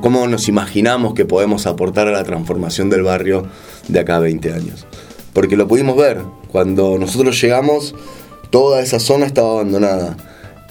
¿Cómo 0.00 0.26
nos 0.28 0.48
imaginamos 0.48 1.12
que 1.12 1.26
podemos 1.26 1.66
aportar 1.66 2.08
a 2.08 2.12
la 2.12 2.24
transformación 2.24 2.88
del 2.88 3.02
barrio 3.02 3.46
de 3.88 4.00
acá 4.00 4.16
a 4.16 4.20
20 4.20 4.52
años? 4.52 4.86
Porque 5.34 5.56
lo 5.56 5.68
pudimos 5.68 5.96
ver. 5.96 6.22
Cuando 6.50 6.96
nosotros 6.98 7.38
llegamos, 7.40 7.94
toda 8.50 8.82
esa 8.82 8.98
zona 8.98 9.26
estaba 9.26 9.52
abandonada. 9.52 10.16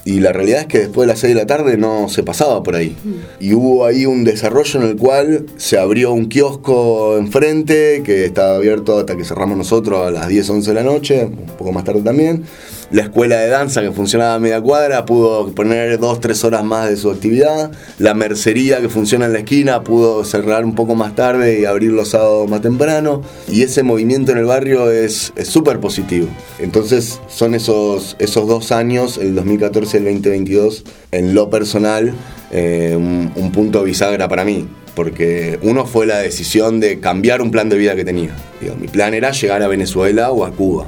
Y 0.08 0.22
la 0.22 0.32
realidad 0.32 0.62
es 0.62 0.68
que 0.68 0.80
después 0.80 1.06
de 1.06 1.12
las 1.12 1.20
6 1.20 1.36
de 1.36 1.42
la 1.42 1.48
tarde 1.48 1.76
no 1.76 2.08
se 2.08 2.24
pasaba 2.24 2.64
por 2.64 2.78
ahí. 2.78 2.96
Y 3.42 3.54
hubo 3.54 3.86
ahí 3.86 4.06
un 4.06 4.24
desarrollo 4.24 4.82
en 4.82 4.88
el 4.88 4.96
cual 4.96 5.46
se 5.58 5.78
abrió 5.78 6.14
un 6.14 6.30
kiosco 6.30 7.18
enfrente 7.18 8.04
que 8.06 8.24
estaba 8.24 8.56
abierto 8.56 9.00
hasta 9.00 9.18
que 9.18 9.26
cerramos 9.26 9.58
nosotros 9.58 10.08
a 10.08 10.12
las 10.12 10.30
10, 10.30 10.50
11 10.50 10.70
de 10.70 10.74
la 10.74 10.84
noche, 10.84 11.26
un 11.26 11.58
poco 11.58 11.74
más 11.74 11.84
tarde 11.84 12.04
también. 12.04 12.46
La 12.90 13.04
escuela 13.04 13.38
de 13.40 13.50
danza 13.50 13.82
que 13.82 13.92
funcionaba 13.92 14.36
a 14.36 14.40
media 14.40 14.62
cuadra 14.62 15.06
pudo 15.06 15.52
poner 15.54 16.00
2, 16.00 16.20
3 16.22 16.44
horas 16.46 16.64
más 16.64 16.90
de 16.90 16.96
su 16.96 17.12
actividad. 17.12 17.70
La 18.00 18.14
mercería 18.14 18.80
que 18.80 18.88
funciona 18.88 19.26
en 19.26 19.34
la 19.34 19.40
esquina 19.40 19.84
pudo 19.84 20.24
cerrar 20.24 20.64
un 20.64 20.74
poco 20.74 20.96
más 20.96 21.14
tarde 21.14 21.60
y 21.60 21.66
abrir 21.66 21.92
los 21.92 22.10
sábados 22.10 22.50
más 22.50 22.62
temprano. 22.62 23.24
Y 23.50 23.64
ese 23.64 23.84
movimiento 23.84 24.32
en 24.32 24.38
el 24.38 24.46
barrio 24.46 24.90
es 24.90 25.34
súper 25.44 25.82
positivo. 25.82 26.30
Entonces 26.60 27.20
son 27.28 27.56
esos, 27.56 28.16
esos 28.20 28.48
dos 28.48 28.72
años, 28.72 29.18
el 29.18 29.36
2014 29.36 29.98
y 29.98 30.00
el 30.00 30.06
2022, 30.06 30.86
en 31.12 31.36
lo 31.36 31.50
personal, 31.50 32.14
eh, 32.52 32.94
un, 32.96 33.34
un 33.36 33.52
punto 33.52 33.84
bisagra 33.84 34.30
para 34.30 34.46
mí. 34.46 34.66
Porque 34.96 35.60
uno 35.62 35.86
fue 35.86 36.06
la 36.06 36.20
decisión 36.20 36.80
de 36.80 37.02
cambiar 37.02 37.42
un 37.42 37.52
plan 37.52 37.68
de 37.68 37.78
vida 37.78 37.98
que 37.98 38.06
tenía. 38.06 38.32
Digo, 38.62 38.76
mi 38.80 38.88
plan 38.88 39.14
era 39.14 39.32
llegar 39.32 39.62
a 39.62 39.68
Venezuela 39.68 40.32
o 40.32 40.46
a 40.46 40.52
Cuba. 40.52 40.86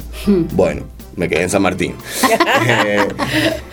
Bueno, 0.54 0.84
me 1.20 1.30
quedé 1.30 1.44
en 1.44 1.50
San 1.50 1.62
Martín. 1.62 1.94
Eh, 2.68 3.08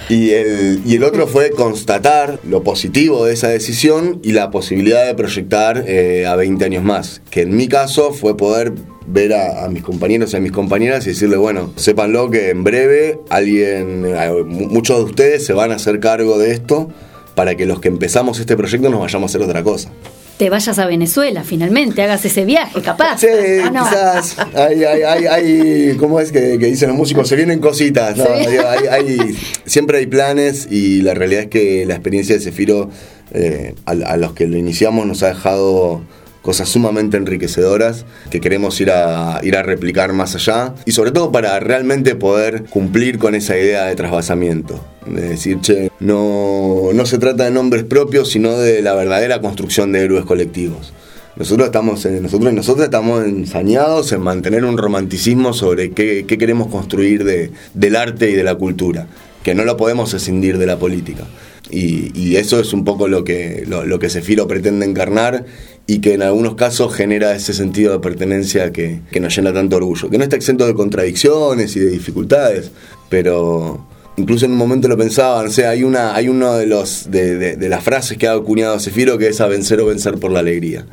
y, 0.08 0.30
el, 0.30 0.80
y 0.86 0.94
el 0.94 1.02
otro 1.02 1.26
fue 1.26 1.50
constatar 1.50 2.38
lo 2.48 2.62
positivo 2.62 3.24
de 3.24 3.34
esa 3.34 3.48
decisión 3.48 4.20
y 4.22 4.32
la 4.32 4.50
posibilidad 4.50 5.04
de 5.04 5.14
proyectar 5.14 5.84
eh, 5.86 6.24
a 6.26 6.36
20 6.36 6.64
años 6.64 6.84
más. 6.84 7.20
Que 7.30 7.42
en 7.42 7.56
mi 7.56 7.66
caso 7.66 8.12
fue 8.12 8.36
poder 8.36 8.72
ver 9.08 9.32
a, 9.34 9.64
a 9.64 9.68
mis 9.68 9.82
compañeros 9.82 10.32
y 10.32 10.36
a 10.36 10.40
mis 10.40 10.52
compañeras 10.52 11.04
y 11.06 11.10
decirle, 11.10 11.36
bueno, 11.36 11.72
sépanlo 11.76 12.30
que 12.30 12.50
en 12.50 12.62
breve 12.64 13.18
alguien, 13.28 14.02
mu- 14.46 14.68
muchos 14.68 14.98
de 14.98 15.04
ustedes 15.04 15.44
se 15.44 15.52
van 15.52 15.72
a 15.72 15.76
hacer 15.76 15.98
cargo 16.00 16.38
de 16.38 16.52
esto 16.52 16.88
para 17.34 17.56
que 17.56 17.66
los 17.66 17.80
que 17.80 17.88
empezamos 17.88 18.38
este 18.38 18.56
proyecto 18.56 18.88
nos 18.88 19.00
vayamos 19.00 19.28
a 19.28 19.30
hacer 19.32 19.42
otra 19.48 19.62
cosa. 19.64 19.90
Te 20.38 20.50
vayas 20.50 20.78
a 20.78 20.86
Venezuela, 20.86 21.44
finalmente, 21.44 22.02
hagas 22.02 22.22
ese 22.26 22.44
viaje, 22.44 22.82
capaz. 22.82 23.20
Sí, 23.20 23.26
¿O 23.66 23.70
no? 23.70 23.84
quizás. 23.84 24.36
Hay, 24.54 24.84
hay, 24.84 25.02
hay, 25.02 25.26
hay- 25.26 25.96
¿cómo 25.96 26.20
es 26.20 26.30
que, 26.30 26.58
que 26.58 26.66
dicen 26.66 26.88
los 26.90 26.98
músicos? 26.98 27.26
Se 27.26 27.36
vienen 27.36 27.58
cositas, 27.58 28.16
¿no? 28.18 28.24
Hay- 28.24 28.86
hay- 28.90 29.36
siempre 29.64 29.96
hay 29.98 30.06
planes 30.06 30.68
y 30.70 31.00
la 31.00 31.14
realidad 31.14 31.44
es 31.44 31.48
que 31.48 31.86
la 31.86 31.94
experiencia 31.94 32.34
de 32.34 32.42
Cefiro, 32.42 32.90
eh, 33.32 33.74
a, 33.86 33.92
a 33.92 34.16
los 34.18 34.34
que 34.34 34.46
lo 34.46 34.58
iniciamos, 34.58 35.06
nos 35.06 35.22
ha 35.22 35.28
dejado 35.28 36.02
cosas 36.42 36.68
sumamente 36.68 37.16
enriquecedoras 37.16 38.04
que 38.30 38.40
queremos 38.40 38.78
ir 38.80 38.90
a, 38.90 39.40
ir 39.42 39.56
a 39.56 39.62
replicar 39.62 40.12
más 40.12 40.34
allá 40.34 40.74
y 40.84 40.92
sobre 40.92 41.12
todo 41.12 41.32
para 41.32 41.58
realmente 41.60 42.14
poder 42.14 42.64
cumplir 42.64 43.18
con 43.18 43.34
esa 43.34 43.56
idea 43.56 43.86
de 43.86 43.96
trasvasamiento. 43.96 44.84
De 45.06 45.22
decir, 45.22 45.60
che, 45.60 45.90
no, 46.00 46.88
no 46.92 47.06
se 47.06 47.18
trata 47.18 47.44
de 47.44 47.50
nombres 47.50 47.84
propios, 47.84 48.30
sino 48.30 48.58
de 48.58 48.82
la 48.82 48.94
verdadera 48.94 49.40
construcción 49.40 49.92
de 49.92 50.00
héroes 50.00 50.24
colectivos. 50.24 50.92
Nosotros 51.36 51.66
estamos, 51.66 52.06
nosotros 52.06 52.84
estamos 52.84 53.24
ensañados 53.24 54.10
en 54.12 54.22
mantener 54.22 54.64
un 54.64 54.78
romanticismo 54.78 55.52
sobre 55.52 55.90
qué, 55.90 56.24
queremos 56.26 56.68
construir 56.68 57.24
de- 57.24 57.50
del 57.74 57.94
arte 57.94 58.30
y 58.30 58.34
de 58.34 58.42
la 58.42 58.54
cultura, 58.54 59.06
que 59.42 59.54
no 59.54 59.64
lo 59.64 59.76
podemos 59.76 60.14
escindir 60.14 60.56
de 60.56 60.66
la 60.66 60.78
política. 60.78 61.24
Y, 61.70 62.36
eso 62.36 62.60
es 62.60 62.72
un 62.72 62.84
poco 62.84 63.06
lo 63.08 63.22
que, 63.24 63.64
lo, 63.66 63.98
Cefiro 64.08 64.46
pretende 64.48 64.86
encarnar 64.86 65.44
y 65.86 65.98
que 65.98 66.14
en 66.14 66.22
algunos 66.22 66.54
casos 66.54 66.94
genera 66.94 67.34
ese 67.34 67.52
sentido 67.52 67.92
de 67.92 67.98
pertenencia 67.98 68.72
que, 68.72 69.00
que 69.10 69.20
nos 69.20 69.36
llena 69.36 69.52
tanto 69.52 69.76
orgullo. 69.76 70.08
Que 70.08 70.16
no 70.16 70.24
está 70.24 70.36
exento 70.36 70.66
de 70.66 70.74
contradicciones 70.74 71.76
y 71.76 71.80
de 71.80 71.90
dificultades, 71.90 72.70
pero 73.08 73.84
incluso 74.16 74.46
en 74.46 74.52
un 74.52 74.58
momento 74.58 74.88
lo 74.88 74.96
pensaba, 74.96 75.42
o 75.42 75.50
sea, 75.50 75.70
hay 75.70 75.82
una, 75.84 76.14
hay 76.14 76.28
uno 76.28 76.54
de 76.54 76.66
los 76.66 77.10
de 77.10 77.68
las 77.68 77.82
frases 77.82 78.18
que 78.18 78.26
ha 78.26 78.32
acuñado 78.32 78.78
Cefiro 78.80 79.18
que 79.18 79.28
es 79.28 79.40
a 79.40 79.46
vencer 79.46 79.80
o 79.80 79.86
vencer 79.86 80.18
por 80.18 80.30
la 80.30 80.40
alegría 80.40 80.86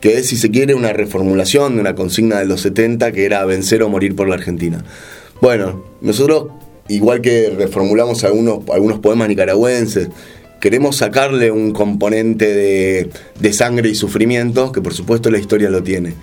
que 0.00 0.16
es, 0.18 0.28
si 0.28 0.36
se 0.36 0.50
quiere, 0.50 0.74
una 0.74 0.92
reformulación 0.92 1.74
de 1.74 1.80
una 1.80 1.94
consigna 1.94 2.38
de 2.38 2.46
los 2.46 2.62
70 2.62 3.12
que 3.12 3.24
era 3.24 3.44
vencer 3.44 3.82
o 3.82 3.88
morir 3.88 4.16
por 4.16 4.28
la 4.28 4.34
Argentina. 4.34 4.82
Bueno, 5.40 5.84
nosotros, 6.00 6.48
igual 6.88 7.20
que 7.20 7.50
reformulamos 7.50 8.24
algunos, 8.24 8.60
algunos 8.72 8.98
poemas 8.98 9.28
nicaragüenses, 9.28 10.08
queremos 10.60 10.96
sacarle 10.96 11.50
un 11.50 11.72
componente 11.72 12.46
de, 12.46 13.10
de 13.38 13.52
sangre 13.52 13.90
y 13.90 13.94
sufrimiento, 13.94 14.72
que 14.72 14.80
por 14.80 14.94
supuesto 14.94 15.30
la 15.30 15.38
historia 15.38 15.68
lo 15.70 15.82
tiene. 15.82 16.14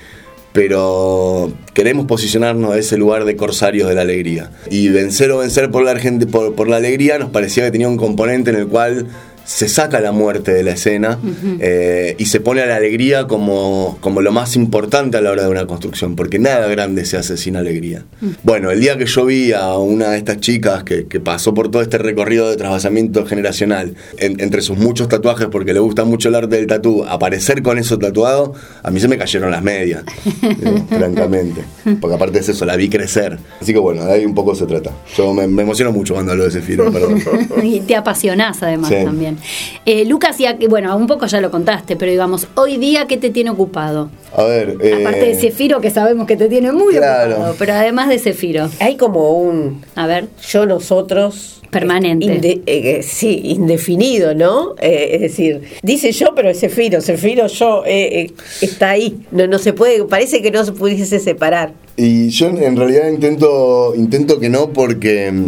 Pero 0.57 1.51
queremos 1.75 2.07
posicionarnos 2.07 2.71
a 2.73 2.79
ese 2.79 2.97
lugar 2.97 3.25
de 3.25 3.35
corsarios 3.35 3.87
de 3.87 3.93
la 3.93 4.01
alegría. 4.01 4.49
Y 4.71 4.87
vencer 4.89 5.29
o 5.29 5.37
vencer 5.37 5.69
por 5.69 5.83
la, 5.83 5.91
Argent- 5.95 6.25
por, 6.31 6.55
por 6.55 6.67
la 6.67 6.77
alegría 6.77 7.19
nos 7.19 7.29
parecía 7.29 7.63
que 7.65 7.69
tenía 7.69 7.87
un 7.87 7.97
componente 7.97 8.49
en 8.49 8.55
el 8.55 8.67
cual 8.67 9.05
se 9.47 9.69
saca 9.69 10.01
la 10.01 10.11
muerte 10.11 10.51
de 10.53 10.61
la 10.61 10.71
escena 10.71 11.17
eh, 11.61 12.15
y 12.19 12.25
se 12.25 12.41
pone 12.41 12.61
a 12.61 12.65
la 12.65 12.75
alegría 12.75 13.27
como, 13.27 13.97
como 14.01 14.21
lo 14.21 14.33
más 14.33 14.57
importante 14.57 15.15
a 15.15 15.21
la 15.21 15.31
hora 15.31 15.43
de 15.43 15.49
una 15.49 15.65
construcción, 15.65 16.17
porque 16.17 16.37
nada 16.37 16.67
grande 16.67 17.05
se 17.05 17.15
hace 17.15 17.37
sin 17.37 17.55
alegría. 17.55 18.03
Bueno, 18.43 18.71
el 18.71 18.81
día 18.81 18.97
que 18.97 19.05
yo 19.05 19.23
vi 19.25 19.53
a 19.53 19.77
una 19.77 20.09
de 20.09 20.17
estas 20.17 20.41
chicas 20.41 20.83
que, 20.83 21.05
que 21.07 21.21
pasó 21.21 21.53
por 21.53 21.71
todo 21.71 21.81
este 21.81 21.97
recorrido 21.97 22.49
de 22.49 22.57
trasvasamiento 22.57 23.25
generacional, 23.25 23.95
en- 24.17 24.37
entre 24.41 24.61
sus 24.61 24.77
muchos 24.77 25.07
tatuajes, 25.07 25.47
porque 25.49 25.73
le 25.73 25.79
gusta 25.79 26.03
mucho 26.03 26.27
el 26.27 26.35
arte 26.35 26.57
del 26.57 26.67
tatú, 26.67 27.05
aparecer 27.07 27.63
con 27.63 27.77
eso 27.77 27.97
tatuado, 27.97 28.53
a 28.83 28.91
mí 28.91 28.99
se 28.99 29.07
me 29.07 29.17
cayeron 29.17 29.49
las 29.51 29.63
medias, 29.63 30.03
eh, 30.43 30.83
francamente. 30.89 31.61
Porque 32.01 32.15
aparte 32.15 32.39
es 32.39 32.49
eso, 32.49 32.65
la 32.65 32.75
vi 32.75 32.89
crecer. 32.89 33.39
Así 33.61 33.71
que 33.71 33.79
bueno, 33.79 34.03
de 34.05 34.11
ahí 34.11 34.25
un 34.25 34.35
poco 34.35 34.53
se 34.55 34.65
trata. 34.65 34.91
Yo 35.15 35.33
me, 35.33 35.47
me 35.47 35.61
emociono 35.63 35.93
mucho 35.93 36.13
cuando 36.15 36.33
hablo 36.33 36.43
de 36.43 36.49
ese 36.49 36.61
film, 36.61 36.83
y 37.63 37.79
te 37.79 37.95
apasionás 37.95 38.61
además 38.61 38.89
Sí. 38.89 38.95
también. 39.05 39.36
Eh, 39.85 40.05
Lucas, 40.05 40.37
ya 40.37 40.57
que, 40.57 40.67
bueno, 40.67 40.95
un 40.97 41.07
poco 41.07 41.25
ya 41.27 41.39
lo 41.41 41.51
contaste, 41.51 41.95
pero 41.95 42.11
digamos, 42.11 42.47
hoy 42.55 42.77
día, 42.77 43.05
¿qué 43.07 43.17
te 43.17 43.29
tiene 43.29 43.49
ocupado? 43.49 44.09
A 44.35 44.43
ver. 44.43 44.75
eh, 44.81 44.97
Aparte 45.01 45.25
de 45.25 45.35
Cefiro, 45.35 45.79
que 45.81 45.89
sabemos 45.91 46.27
que 46.27 46.35
te 46.37 46.47
tiene 46.49 46.71
muy 46.71 46.95
Claro. 46.95 47.33
ocupado, 47.33 47.55
pero 47.57 47.73
además 47.73 48.09
de 48.09 48.19
Cefiro. 48.19 48.69
Hay 48.79 48.95
como 48.97 49.31
un 49.39 49.81
A 49.95 50.07
ver, 50.07 50.27
yo, 50.49 50.65
nosotros. 50.65 51.53
Permanente. 51.69 52.25
Inde- 52.25 52.61
eh, 52.65 53.03
sí, 53.03 53.41
indefinido, 53.43 54.33
¿no? 54.33 54.75
Eh, 54.79 55.09
es 55.15 55.21
decir, 55.21 55.63
dice 55.83 56.13
yo, 56.13 56.33
pero 56.33 56.49
es 56.49 56.61
Cefiro, 56.61 57.01
Cefiro 57.01 57.47
yo, 57.47 57.83
eh, 57.85 58.21
eh, 58.21 58.33
está 58.61 58.91
ahí. 58.91 59.17
No, 59.31 59.47
no 59.47 59.59
se 59.59 59.73
puede, 59.73 60.03
parece 60.05 60.41
que 60.41 60.49
no 60.49 60.63
se 60.63 60.71
pudiese 60.71 61.19
separar. 61.19 61.73
Y 61.97 62.29
yo 62.29 62.47
en 62.47 62.63
en 62.63 62.77
realidad 62.77 63.09
intento, 63.09 63.93
intento 63.97 64.39
que 64.39 64.47
no 64.49 64.69
porque 64.69 65.29
mm, 65.29 65.47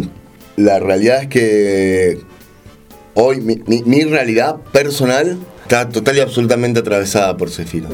la 0.56 0.78
realidad 0.78 1.22
es 1.22 1.28
que 1.28 2.18
hoy 3.14 3.40
mi, 3.40 3.60
mi- 3.66 3.82
mi 3.84 4.04
realidad 4.04 4.56
personal 4.72 5.38
está 5.62 5.88
total 5.88 6.16
y 6.16 6.20
absolutamente 6.20 6.80
atravesada 6.80 7.36
por 7.36 7.48
Cefiro. 7.50 7.88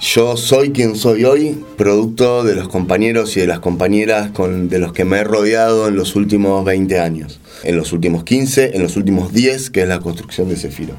Yo 0.00 0.36
soy 0.36 0.70
quien 0.72 0.96
soy 0.96 1.24
hoy, 1.24 1.64
producto 1.78 2.42
de 2.44 2.54
los 2.54 2.68
compañeros 2.68 3.36
y 3.36 3.40
de 3.40 3.46
las 3.46 3.60
compañeras 3.60 4.30
con, 4.32 4.68
de 4.68 4.78
los 4.78 4.92
que 4.92 5.04
me 5.04 5.18
he 5.18 5.24
rodeado 5.24 5.88
en 5.88 5.96
los 5.96 6.14
últimos 6.16 6.62
20 6.64 6.98
años, 6.98 7.40
en 7.62 7.76
los 7.76 7.92
últimos 7.92 8.24
15, 8.24 8.72
en 8.74 8.82
los 8.82 8.96
últimos 8.96 9.32
10, 9.32 9.70
que 9.70 9.82
es 9.82 9.88
la 9.88 10.00
construcción 10.00 10.48
de 10.48 10.56
Cefiro. 10.56 10.94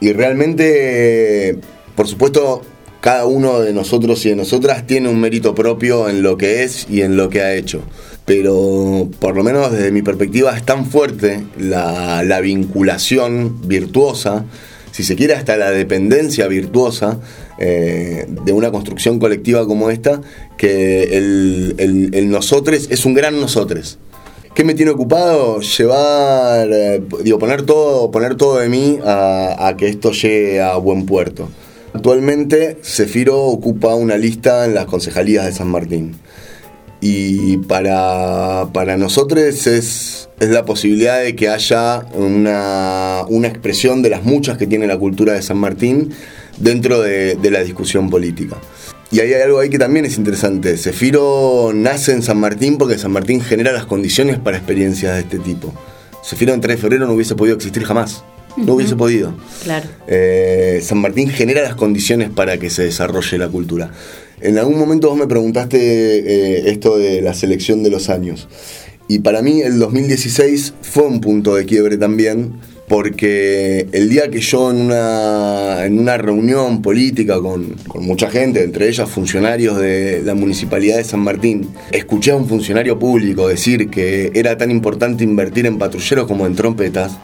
Y 0.00 0.12
realmente, 0.12 1.58
por 1.94 2.06
supuesto, 2.08 2.62
cada 3.00 3.26
uno 3.26 3.60
de 3.60 3.72
nosotros 3.72 4.24
y 4.26 4.30
de 4.30 4.36
nosotras 4.36 4.86
tiene 4.86 5.08
un 5.08 5.20
mérito 5.20 5.54
propio 5.54 6.08
en 6.08 6.22
lo 6.22 6.36
que 6.36 6.64
es 6.64 6.86
y 6.90 7.02
en 7.02 7.16
lo 7.16 7.28
que 7.28 7.40
ha 7.42 7.54
hecho. 7.54 7.82
Pero 8.26 9.08
por 9.20 9.36
lo 9.36 9.44
menos 9.44 9.70
desde 9.70 9.92
mi 9.92 10.02
perspectiva 10.02 10.56
es 10.56 10.64
tan 10.64 10.84
fuerte 10.84 11.46
la, 11.58 12.24
la 12.24 12.40
vinculación 12.40 13.60
virtuosa, 13.68 14.44
si 14.90 15.04
se 15.04 15.14
quiere, 15.14 15.34
hasta 15.34 15.56
la 15.56 15.70
dependencia 15.70 16.48
virtuosa 16.48 17.20
eh, 17.58 18.26
de 18.44 18.52
una 18.52 18.72
construcción 18.72 19.20
colectiva 19.20 19.64
como 19.66 19.90
esta, 19.90 20.20
que 20.58 21.04
el, 21.16 21.76
el, 22.12 22.28
nosotros 22.28 22.88
es 22.90 23.04
un 23.04 23.14
gran 23.14 23.40
nosotros. 23.40 23.98
¿Qué 24.56 24.64
me 24.64 24.74
tiene 24.74 24.90
ocupado? 24.90 25.60
Llevar, 25.60 26.68
eh, 26.72 27.02
poner 27.38 27.62
todo, 27.62 28.10
poner 28.10 28.34
todo 28.34 28.58
de 28.58 28.68
mí 28.68 28.98
a, 29.04 29.68
a 29.68 29.76
que 29.76 29.86
esto 29.86 30.10
llegue 30.10 30.60
a 30.60 30.76
buen 30.78 31.06
puerto. 31.06 31.48
Actualmente, 31.92 32.78
Cefiro 32.82 33.38
ocupa 33.44 33.94
una 33.94 34.16
lista 34.16 34.64
en 34.64 34.74
las 34.74 34.86
concejalías 34.86 35.44
de 35.44 35.52
San 35.52 35.68
Martín. 35.68 36.16
Y 37.00 37.58
para, 37.58 38.68
para 38.72 38.96
nosotros 38.96 39.42
es, 39.42 39.66
es, 39.66 40.28
la 40.40 40.64
posibilidad 40.64 41.20
de 41.20 41.36
que 41.36 41.48
haya 41.48 42.06
una, 42.14 43.22
una, 43.28 43.48
expresión 43.48 44.02
de 44.02 44.10
las 44.10 44.24
muchas 44.24 44.56
que 44.56 44.66
tiene 44.66 44.86
la 44.86 44.98
cultura 44.98 45.34
de 45.34 45.42
San 45.42 45.58
Martín 45.58 46.10
dentro 46.56 47.02
de, 47.02 47.36
de 47.36 47.50
la 47.50 47.62
discusión 47.62 48.08
política. 48.08 48.56
Y 49.10 49.20
hay 49.20 49.34
algo 49.34 49.60
ahí 49.60 49.70
que 49.70 49.78
también 49.78 50.04
es 50.04 50.16
interesante. 50.16 50.76
Cefiro 50.76 51.72
nace 51.74 52.12
en 52.12 52.22
San 52.22 52.38
Martín 52.38 52.78
porque 52.78 52.98
San 52.98 53.12
Martín 53.12 53.40
genera 53.40 53.72
las 53.72 53.86
condiciones 53.86 54.38
para 54.38 54.56
experiencias 54.56 55.14
de 55.14 55.20
este 55.20 55.38
tipo. 55.38 55.72
Cefiro 56.24 56.54
en 56.54 56.60
3 56.60 56.76
de 56.76 56.82
febrero 56.82 57.06
no 57.06 57.12
hubiese 57.12 57.36
podido 57.36 57.54
existir 57.56 57.84
jamás. 57.84 58.24
No 58.56 58.74
hubiese 58.74 58.96
podido. 58.96 59.34
Claro. 59.62 59.88
Eh, 60.06 60.80
San 60.82 60.98
Martín 60.98 61.28
genera 61.28 61.62
las 61.62 61.74
condiciones 61.74 62.30
para 62.30 62.58
que 62.58 62.70
se 62.70 62.84
desarrolle 62.84 63.38
la 63.38 63.48
cultura. 63.48 63.90
En 64.40 64.58
algún 64.58 64.78
momento 64.78 65.08
vos 65.08 65.18
me 65.18 65.26
preguntaste 65.26 65.78
eh, 65.78 66.70
esto 66.70 66.98
de 66.98 67.22
la 67.22 67.34
selección 67.34 67.82
de 67.82 67.90
los 67.90 68.08
años. 68.08 68.48
Y 69.08 69.20
para 69.20 69.40
mí 69.40 69.62
el 69.62 69.78
2016 69.78 70.74
fue 70.82 71.04
un 71.04 71.20
punto 71.20 71.54
de 71.54 71.64
quiebre 71.64 71.96
también, 71.96 72.54
porque 72.88 73.86
el 73.92 74.08
día 74.08 74.30
que 74.30 74.40
yo 74.40 74.70
en 74.70 74.80
una, 74.80 75.84
en 75.84 75.98
una 75.98 76.16
reunión 76.16 76.82
política 76.82 77.40
con, 77.40 77.76
con, 77.86 78.04
mucha 78.04 78.30
gente, 78.30 78.62
entre 78.64 78.88
ellas 78.88 79.08
funcionarios 79.08 79.78
de 79.78 80.22
la 80.24 80.34
Municipalidad 80.34 80.96
de 80.96 81.04
San 81.04 81.20
Martín, 81.20 81.68
escuché 81.92 82.32
a 82.32 82.36
un 82.36 82.48
funcionario 82.48 82.98
público 82.98 83.48
decir 83.48 83.90
que 83.90 84.32
era 84.34 84.56
tan 84.58 84.70
importante 84.70 85.24
invertir 85.24 85.66
en 85.66 85.78
patrulleros 85.78 86.26
como 86.26 86.46
en 86.46 86.54
trompetas, 86.54 87.16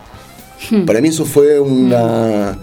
Hmm. 0.70 0.84
Para 0.84 1.00
mí 1.00 1.08
eso 1.08 1.24
fue 1.24 1.60
una... 1.60 2.58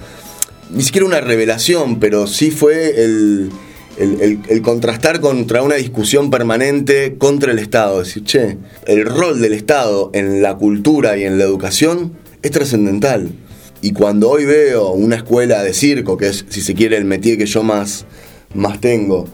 Ni 0.72 0.84
siquiera 0.84 1.08
una 1.08 1.20
revelación, 1.20 2.00
pero 2.00 2.28
sí 2.28 2.52
fue 2.52 3.04
el, 3.04 3.50
contrastar 4.62 5.20
contra 5.20 5.64
una 5.64 5.76
discusión 5.76 6.30
permanente 6.30 7.16
contra 7.18 7.52
el 7.52 7.60
Estado. 7.60 8.00
Decir, 8.00 8.24
che, 8.24 8.58
el 8.86 9.06
rol 9.06 9.42
del 9.42 9.54
Estado 9.54 10.12
en 10.14 10.44
la 10.44 10.56
cultura 10.58 11.18
y 11.18 11.24
en 11.24 11.40
la 11.40 11.44
educación 11.44 12.14
es 12.44 12.52
trascendental. 12.52 13.32
Y 13.82 13.94
cuando 13.94 14.30
hoy 14.30 14.46
veo 14.46 14.92
una 14.92 15.16
escuela 15.16 15.64
de 15.64 15.74
circo, 15.74 16.18
que 16.18 16.28
es, 16.28 16.46
si 16.50 16.62
se 16.62 16.76
quiere, 16.76 16.98
el 16.98 17.06
métier 17.06 17.38
que 17.38 17.46
yo 17.46 17.64
más, 17.64 18.06
más 18.54 18.80
tengo, 18.80 19.26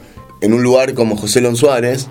en 0.42 0.54
un 0.54 0.64
lugar 0.64 0.94
como 0.94 1.18
José 1.18 1.42
Lon 1.42 1.56
Suárez, 1.56 2.08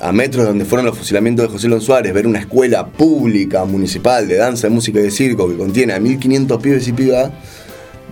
a 0.00 0.12
metros 0.12 0.46
donde 0.46 0.64
fueron 0.64 0.86
los 0.86 0.96
fusilamientos 0.96 1.46
de 1.46 1.52
José 1.52 1.68
Lon 1.68 1.80
Suárez, 1.80 2.12
ver 2.12 2.26
una 2.26 2.38
escuela 2.38 2.86
pública, 2.86 3.64
municipal, 3.64 4.28
de 4.28 4.36
danza, 4.36 4.68
de 4.68 4.74
música 4.74 5.00
y 5.00 5.04
de 5.04 5.10
circo 5.10 5.48
que 5.48 5.56
contiene 5.56 5.92
a 5.92 6.00
1500 6.00 6.62
pibes 6.62 6.88
y 6.88 6.92
pibas, 6.92 7.30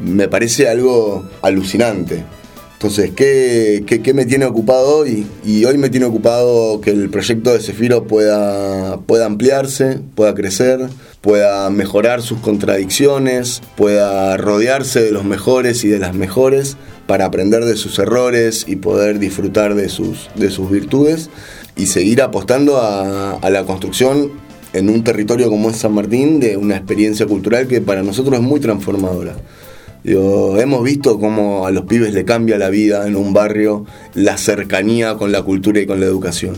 me 0.00 0.28
parece 0.28 0.68
algo 0.68 1.28
alucinante. 1.42 2.24
Entonces, 2.72 3.10
¿qué, 3.14 3.84
qué, 3.86 4.14
me 4.14 4.24
tiene 4.24 4.46
ocupado 4.46 4.96
hoy? 4.96 5.26
Y 5.44 5.66
hoy 5.66 5.76
me 5.76 5.90
tiene 5.90 6.06
ocupado 6.06 6.80
que 6.80 6.90
el 6.90 7.10
proyecto 7.10 7.52
de 7.52 7.60
Cefiro 7.60 8.04
pueda, 8.04 8.96
pueda 9.00 9.26
ampliarse, 9.26 10.00
pueda 10.14 10.34
crecer, 10.34 10.88
pueda 11.20 11.68
mejorar 11.68 12.22
sus 12.22 12.38
contradicciones, 12.38 13.60
pueda 13.76 14.38
rodearse 14.38 15.02
de 15.02 15.10
los 15.10 15.24
mejores 15.24 15.84
y 15.84 15.88
de 15.88 15.98
las 15.98 16.14
mejores 16.14 16.78
para 17.06 17.24
aprender 17.24 17.64
de 17.64 17.76
sus 17.76 17.98
errores 17.98 18.64
y 18.68 18.76
poder 18.76 19.18
disfrutar 19.18 19.74
de 19.74 19.88
sus, 19.88 20.28
de 20.36 20.50
sus 20.50 20.70
virtudes 20.70 21.30
y 21.76 21.86
seguir 21.86 22.22
apostando 22.22 22.78
a, 22.78 23.38
la 23.50 23.64
construcción 23.64 24.30
en 24.72 24.88
un 24.88 25.02
territorio 25.02 25.48
como 25.48 25.70
es 25.70 25.76
San 25.76 25.92
Martín 25.92 26.40
de 26.40 26.56
una 26.56 26.76
experiencia 26.76 27.26
cultural 27.26 27.66
que 27.66 27.80
para 27.80 28.02
nosotros 28.02 28.34
es 28.36 28.42
muy 28.42 28.60
transformadora. 28.60 29.34
hemos 30.04 30.84
visto 30.84 31.18
cómo 31.18 31.66
a 31.66 31.70
los 31.70 31.84
pibes 31.86 32.14
le 32.14 32.24
cambia 32.24 32.58
la 32.58 32.70
vida 32.70 33.06
en 33.06 33.16
un 33.16 33.32
barrio 33.32 33.84
la 34.14 34.36
cercanía 34.36 35.16
con 35.16 35.32
la 35.32 35.42
cultura 35.42 35.80
y 35.80 35.86
con 35.86 36.00
la 36.00 36.06
educación. 36.06 36.56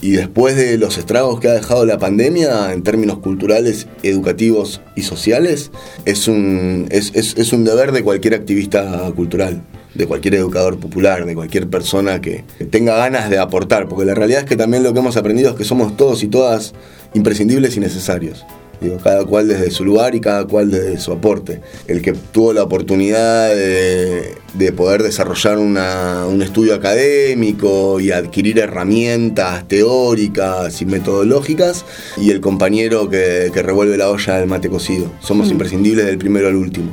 Y 0.00 0.12
después 0.12 0.56
de 0.56 0.78
los 0.78 0.98
estragos 0.98 1.40
que 1.40 1.48
ha 1.48 1.52
dejado 1.52 1.84
la 1.86 1.98
pandemia 1.98 2.72
en 2.72 2.82
términos 2.82 3.18
culturales, 3.18 3.86
educativos 4.02 4.80
y 4.94 5.02
sociales, 5.02 5.70
es 6.04 6.28
un, 6.28 6.86
es, 6.90 7.12
es 7.14 7.52
un 7.52 7.64
deber 7.64 7.92
de 7.92 8.02
cualquier 8.02 8.34
activista 8.34 9.10
cultural 9.14 9.62
de 9.96 10.06
cualquier 10.06 10.34
educador 10.34 10.78
popular, 10.78 11.24
de 11.24 11.34
cualquier 11.34 11.68
persona 11.68 12.20
que 12.20 12.44
tenga 12.70 12.96
ganas 12.96 13.30
de 13.30 13.38
aportar, 13.38 13.88
porque 13.88 14.04
la 14.04 14.14
realidad 14.14 14.40
es 14.40 14.46
que 14.46 14.56
también 14.56 14.82
lo 14.82 14.92
que 14.92 14.98
hemos 14.98 15.16
aprendido 15.16 15.50
es 15.50 15.56
que 15.56 15.64
somos 15.64 15.96
todos 15.96 16.22
y 16.22 16.28
todas 16.28 16.74
imprescindibles 17.14 17.76
y 17.76 17.80
necesarios. 17.80 18.44
Digo, 18.80 18.98
cada 19.02 19.24
cual 19.24 19.48
desde 19.48 19.70
su 19.70 19.84
lugar 19.84 20.14
y 20.14 20.20
cada 20.20 20.46
cual 20.46 20.70
desde 20.70 20.98
su 20.98 21.12
aporte. 21.12 21.60
El 21.86 22.02
que 22.02 22.12
tuvo 22.12 22.52
la 22.52 22.62
oportunidad 22.62 23.48
de, 23.48 24.36
poder 24.76 25.02
desarrollar 25.02 25.58
un 25.58 26.42
estudio 26.42 26.74
académico 26.74 28.00
y 28.00 28.10
adquirir 28.10 28.58
herramientas 28.58 29.66
teóricas 29.68 30.82
y 30.82 30.86
metodológicas, 30.86 31.84
y 32.16 32.30
el 32.30 32.40
compañero 32.40 33.08
que, 33.08 33.50
revuelve 33.54 33.96
la 33.96 34.10
olla 34.10 34.38
del 34.38 34.48
mate 34.48 34.68
cocido. 34.68 35.10
Somos 35.20 35.48
mm. 35.48 35.52
imprescindibles 35.52 36.06
del 36.06 36.18
primero 36.18 36.48
al 36.48 36.56
último 36.56 36.92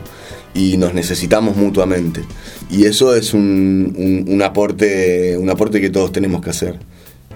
y 0.54 0.78
nos 0.78 0.94
necesitamos 0.94 1.56
mutuamente. 1.56 2.22
Y 2.70 2.86
eso 2.86 3.16
es 3.16 3.34
un, 3.34 4.42
aporte, 4.44 5.38
un 5.38 5.50
aporte 5.50 5.82
que 5.82 5.90
todos 5.90 6.12
tenemos 6.12 6.42
que 6.42 6.50
hacer. 6.50 6.80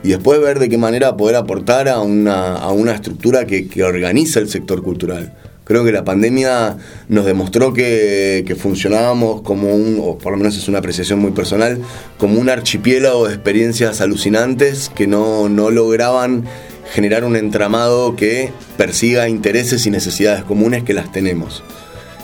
Y 0.03 0.09
después 0.09 0.39
ver 0.39 0.59
de 0.59 0.69
qué 0.69 0.77
manera 0.77 1.17
poder 1.17 1.35
aportar 1.35 1.89
a 1.89 2.01
una, 2.01 2.55
a 2.55 2.71
una 2.71 2.93
estructura 2.93 3.45
que, 3.45 3.67
organiza 3.83 4.39
el 4.39 4.49
sector 4.49 4.83
cultural. 4.83 5.33
Creo 5.63 5.83
que 5.83 5.91
la 5.91 6.05
pandemia 6.05 6.77
nos 7.09 7.25
demostró 7.25 7.73
que, 7.73 8.45
que, 8.47 8.55
funcionábamos 8.55 9.41
como 9.41 9.75
un, 9.75 9.99
o 10.01 10.17
por 10.17 10.31
lo 10.31 10.37
menos 10.37 10.55
es 10.55 10.69
una 10.69 10.79
apreciación 10.79 11.19
muy 11.19 11.31
personal, 11.31 11.79
como 12.17 12.39
un 12.39 12.49
archipiélago 12.49 13.27
de 13.27 13.33
experiencias 13.33 13.99
alucinantes 13.99 14.89
que 14.95 15.07
no, 15.07 15.49
no 15.49 15.69
lograban 15.69 16.45
generar 16.93 17.25
un 17.25 17.35
entramado 17.35 18.15
que 18.15 18.51
persiga 18.77 19.27
intereses 19.27 19.85
y 19.85 19.91
necesidades 19.91 20.43
comunes 20.43 20.83
que 20.83 20.93
las 20.93 21.11
tenemos. 21.11 21.63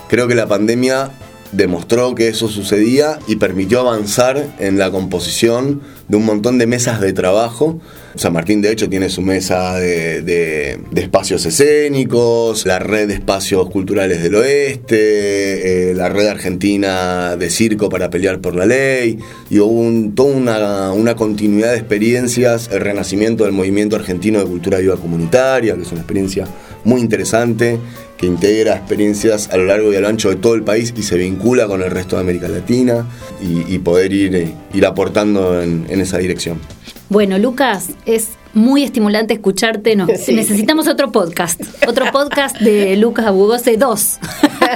Creo 0.08 0.28
que 0.28 0.36
la 0.36 0.48
pandemia 0.48 1.12
demostró 1.54 2.16
que 2.16 2.28
eso 2.28 2.48
sucedía 2.48 3.20
y 3.28 3.38
permitió 3.38 3.80
avanzar 3.80 4.56
en 4.60 4.78
la 4.78 4.92
composición 4.92 5.82
de 6.08 6.18
un 6.18 6.26
montón 6.26 6.58
de 6.58 6.68
mesas 6.68 7.00
de 7.00 7.14
trabajo. 7.14 7.80
San 8.16 8.34
Martín, 8.34 8.62
de 8.62 8.72
hecho, 8.72 8.90
tiene 8.90 9.10
su 9.10 9.22
mesa 9.22 9.80
de, 9.80 10.80
espacios 10.96 11.46
escénicos, 11.46 12.66
la 12.66 12.80
red 12.80 13.08
de 13.08 13.16
espacios 13.16 13.70
culturales 13.70 14.22
del 14.22 14.36
oeste, 14.36 15.92
eh, 15.92 15.94
la 15.96 16.10
red 16.10 16.28
argentina 16.28 17.36
de 17.36 17.50
circo 17.50 17.90
para 17.90 18.10
pelear 18.10 18.40
por 18.40 18.56
la 18.56 18.66
ley, 18.66 19.18
y 19.50 19.60
hubo 19.60 20.14
toda 20.14 20.36
una, 20.36 20.92
una, 20.92 21.16
continuidad 21.16 21.72
de 21.72 21.78
experiencias, 21.78 22.70
el 22.72 22.82
renacimiento 22.82 23.46
del 23.46 23.54
movimiento 23.54 23.96
argentino 23.96 24.40
de 24.40 24.46
cultura 24.46 24.78
viva 24.80 24.98
comunitaria, 24.98 25.76
que 25.76 25.82
es 25.82 25.92
una 25.92 26.02
experiencia 26.02 26.46
muy 26.84 27.02
interesante 27.02 27.80
que 28.18 28.26
integra 28.26 28.76
experiencias 28.76 29.50
a 29.50 29.58
lo 29.58 29.66
largo 29.66 29.92
y 29.92 29.96
a 29.96 30.00
lo 30.00 30.08
ancho 30.08 30.30
de 30.30 30.36
todo 30.36 30.56
el 30.56 30.64
país 30.64 30.94
y 30.96 31.04
se 31.04 31.18
vincula 31.18 31.68
con 31.68 31.82
el 31.82 31.92
resto 31.92 32.16
de 32.16 32.22
América 32.22 32.48
Latina 32.48 33.06
y, 33.42 33.78
poder 33.80 34.14
ir, 34.14 34.36
eh, 34.36 34.54
ir 34.74 34.86
aportando 34.86 35.62
en, 35.62 35.86
esa 35.90 36.18
dirección. 36.18 36.60
Bueno, 37.10 37.38
Lucas, 37.38 37.90
es 38.06 38.30
muy 38.54 38.84
estimulante 38.84 39.34
escucharte. 39.34 39.96
Necesitamos 39.96 40.88
otro 40.88 41.12
podcast. 41.12 41.62
Otro 41.88 42.12
podcast 42.12 42.58
de 42.60 42.96
Lucas 42.98 43.26
Abugose, 43.26 43.78
dos. 43.78 44.20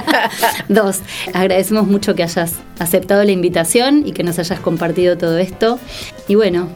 dos. 0.68 1.00
Agradecemos 1.32 1.86
mucho 1.86 2.14
que 2.14 2.22
hayas 2.22 2.54
aceptado 2.78 3.24
la 3.24 3.32
invitación 3.32 4.06
y 4.06 4.12
que 4.12 4.24
nos 4.24 4.38
hayas 4.38 4.60
compartido 4.60 5.16
todo 5.16 5.38
esto. 5.38 5.78
Y 6.26 6.34
bueno, 6.34 6.68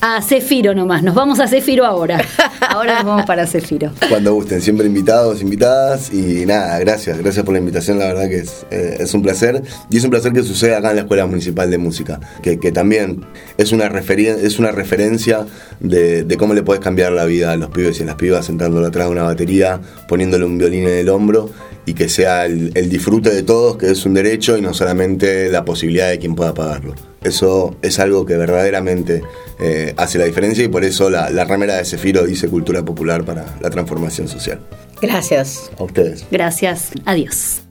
a 0.00 0.22
Cefiro 0.22 0.74
nomás, 0.74 1.02
nos 1.02 1.14
vamos 1.14 1.40
a 1.40 1.48
Cefiro 1.48 1.84
ahora. 1.84 2.20
Ahora 2.60 2.96
nos 2.96 3.04
vamos 3.04 3.26
para 3.26 3.46
Cefiro. 3.46 3.92
Cuando 4.08 4.34
gusten, 4.34 4.60
siempre 4.60 4.86
invitados, 4.86 5.40
invitadas 5.40 6.12
y 6.12 6.44
nada, 6.44 6.78
gracias, 6.78 7.18
gracias 7.18 7.44
por 7.44 7.54
la 7.54 7.60
invitación, 7.60 7.98
la 7.98 8.06
verdad 8.06 8.28
que 8.28 8.38
es, 8.38 8.66
eh, 8.70 8.98
es 9.00 9.14
un 9.14 9.22
placer 9.22 9.62
y 9.90 9.96
es 9.96 10.04
un 10.04 10.10
placer 10.10 10.32
que 10.32 10.42
suceda 10.42 10.78
acá 10.78 10.90
en 10.90 10.96
la 10.96 11.02
Escuela 11.02 11.26
Municipal 11.26 11.70
de 11.70 11.78
Música, 11.78 12.20
que, 12.42 12.58
que 12.58 12.72
también 12.72 13.24
es 13.56 13.72
una, 13.72 13.86
es 13.86 14.58
una 14.58 14.70
referencia 14.70 15.46
de, 15.80 16.24
de, 16.24 16.36
cómo 16.36 16.54
le 16.54 16.62
puedes 16.62 16.82
cambiar 16.82 17.12
la 17.12 17.24
vida 17.24 17.52
a 17.52 17.56
los 17.56 17.70
pibes 17.70 17.98
y 18.00 18.02
a 18.02 18.06
las 18.06 18.16
pibas 18.16 18.46
sentándolo 18.46 18.86
atrás 18.86 19.06
de 19.06 19.12
una 19.12 19.22
batería, 19.22 19.80
poniéndole 20.08 20.44
un 20.44 20.58
violín 20.58 20.84
en 20.84 20.98
el 20.98 21.08
hombro 21.08 21.50
y 21.88 21.94
que 21.94 22.08
sea 22.08 22.44
el, 22.44 22.70
el 22.74 22.88
disfrute 22.88 23.30
de 23.30 23.42
todos, 23.42 23.76
que 23.78 23.90
es 23.90 24.04
un 24.04 24.14
derecho 24.14 24.58
y 24.58 24.60
no 24.60 24.74
solamente 24.74 25.48
la 25.48 25.64
posibilidad 25.64 26.10
de 26.10 26.18
quien 26.18 26.34
pueda 26.34 26.52
pagarlo. 26.52 26.94
Eso 27.22 27.76
es 27.82 27.98
algo 27.98 28.26
que 28.26 28.36
verdaderamente 28.36 29.22
eh, 29.58 29.94
hace 29.96 30.18
la 30.18 30.24
diferencia 30.24 30.64
y 30.64 30.68
por 30.68 30.84
eso 30.84 31.10
la, 31.10 31.30
la 31.30 31.44
remera 31.44 31.76
de 31.76 31.84
Cefiro 31.84 32.24
dice 32.24 32.48
cultura 32.48 32.84
popular 32.84 33.24
para 33.24 33.58
la 33.60 33.70
transformación 33.70 34.28
social. 34.28 34.60
Gracias. 35.00 35.70
A 35.78 35.84
ustedes. 35.84 36.24
Gracias. 36.30 36.90
Adiós. 37.04 37.67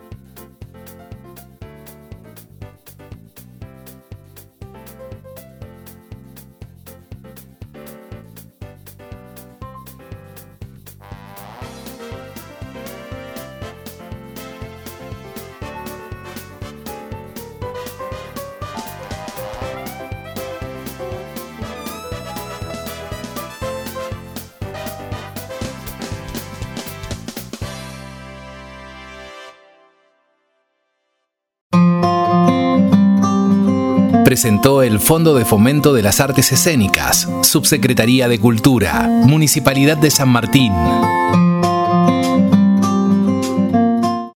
Presentó 34.28 34.84
el 34.84 35.00
Fondo 35.00 35.36
de 35.36 35.46
Fomento 35.46 35.94
de 35.94 36.02
las 36.02 36.20
Artes 36.20 36.52
Escénicas, 36.52 37.30
Subsecretaría 37.44 38.28
de 38.28 38.38
Cultura, 38.42 39.08
Municipalidad 39.24 39.96
de 39.96 40.12
San 40.12 40.28
Martín. 40.28 40.74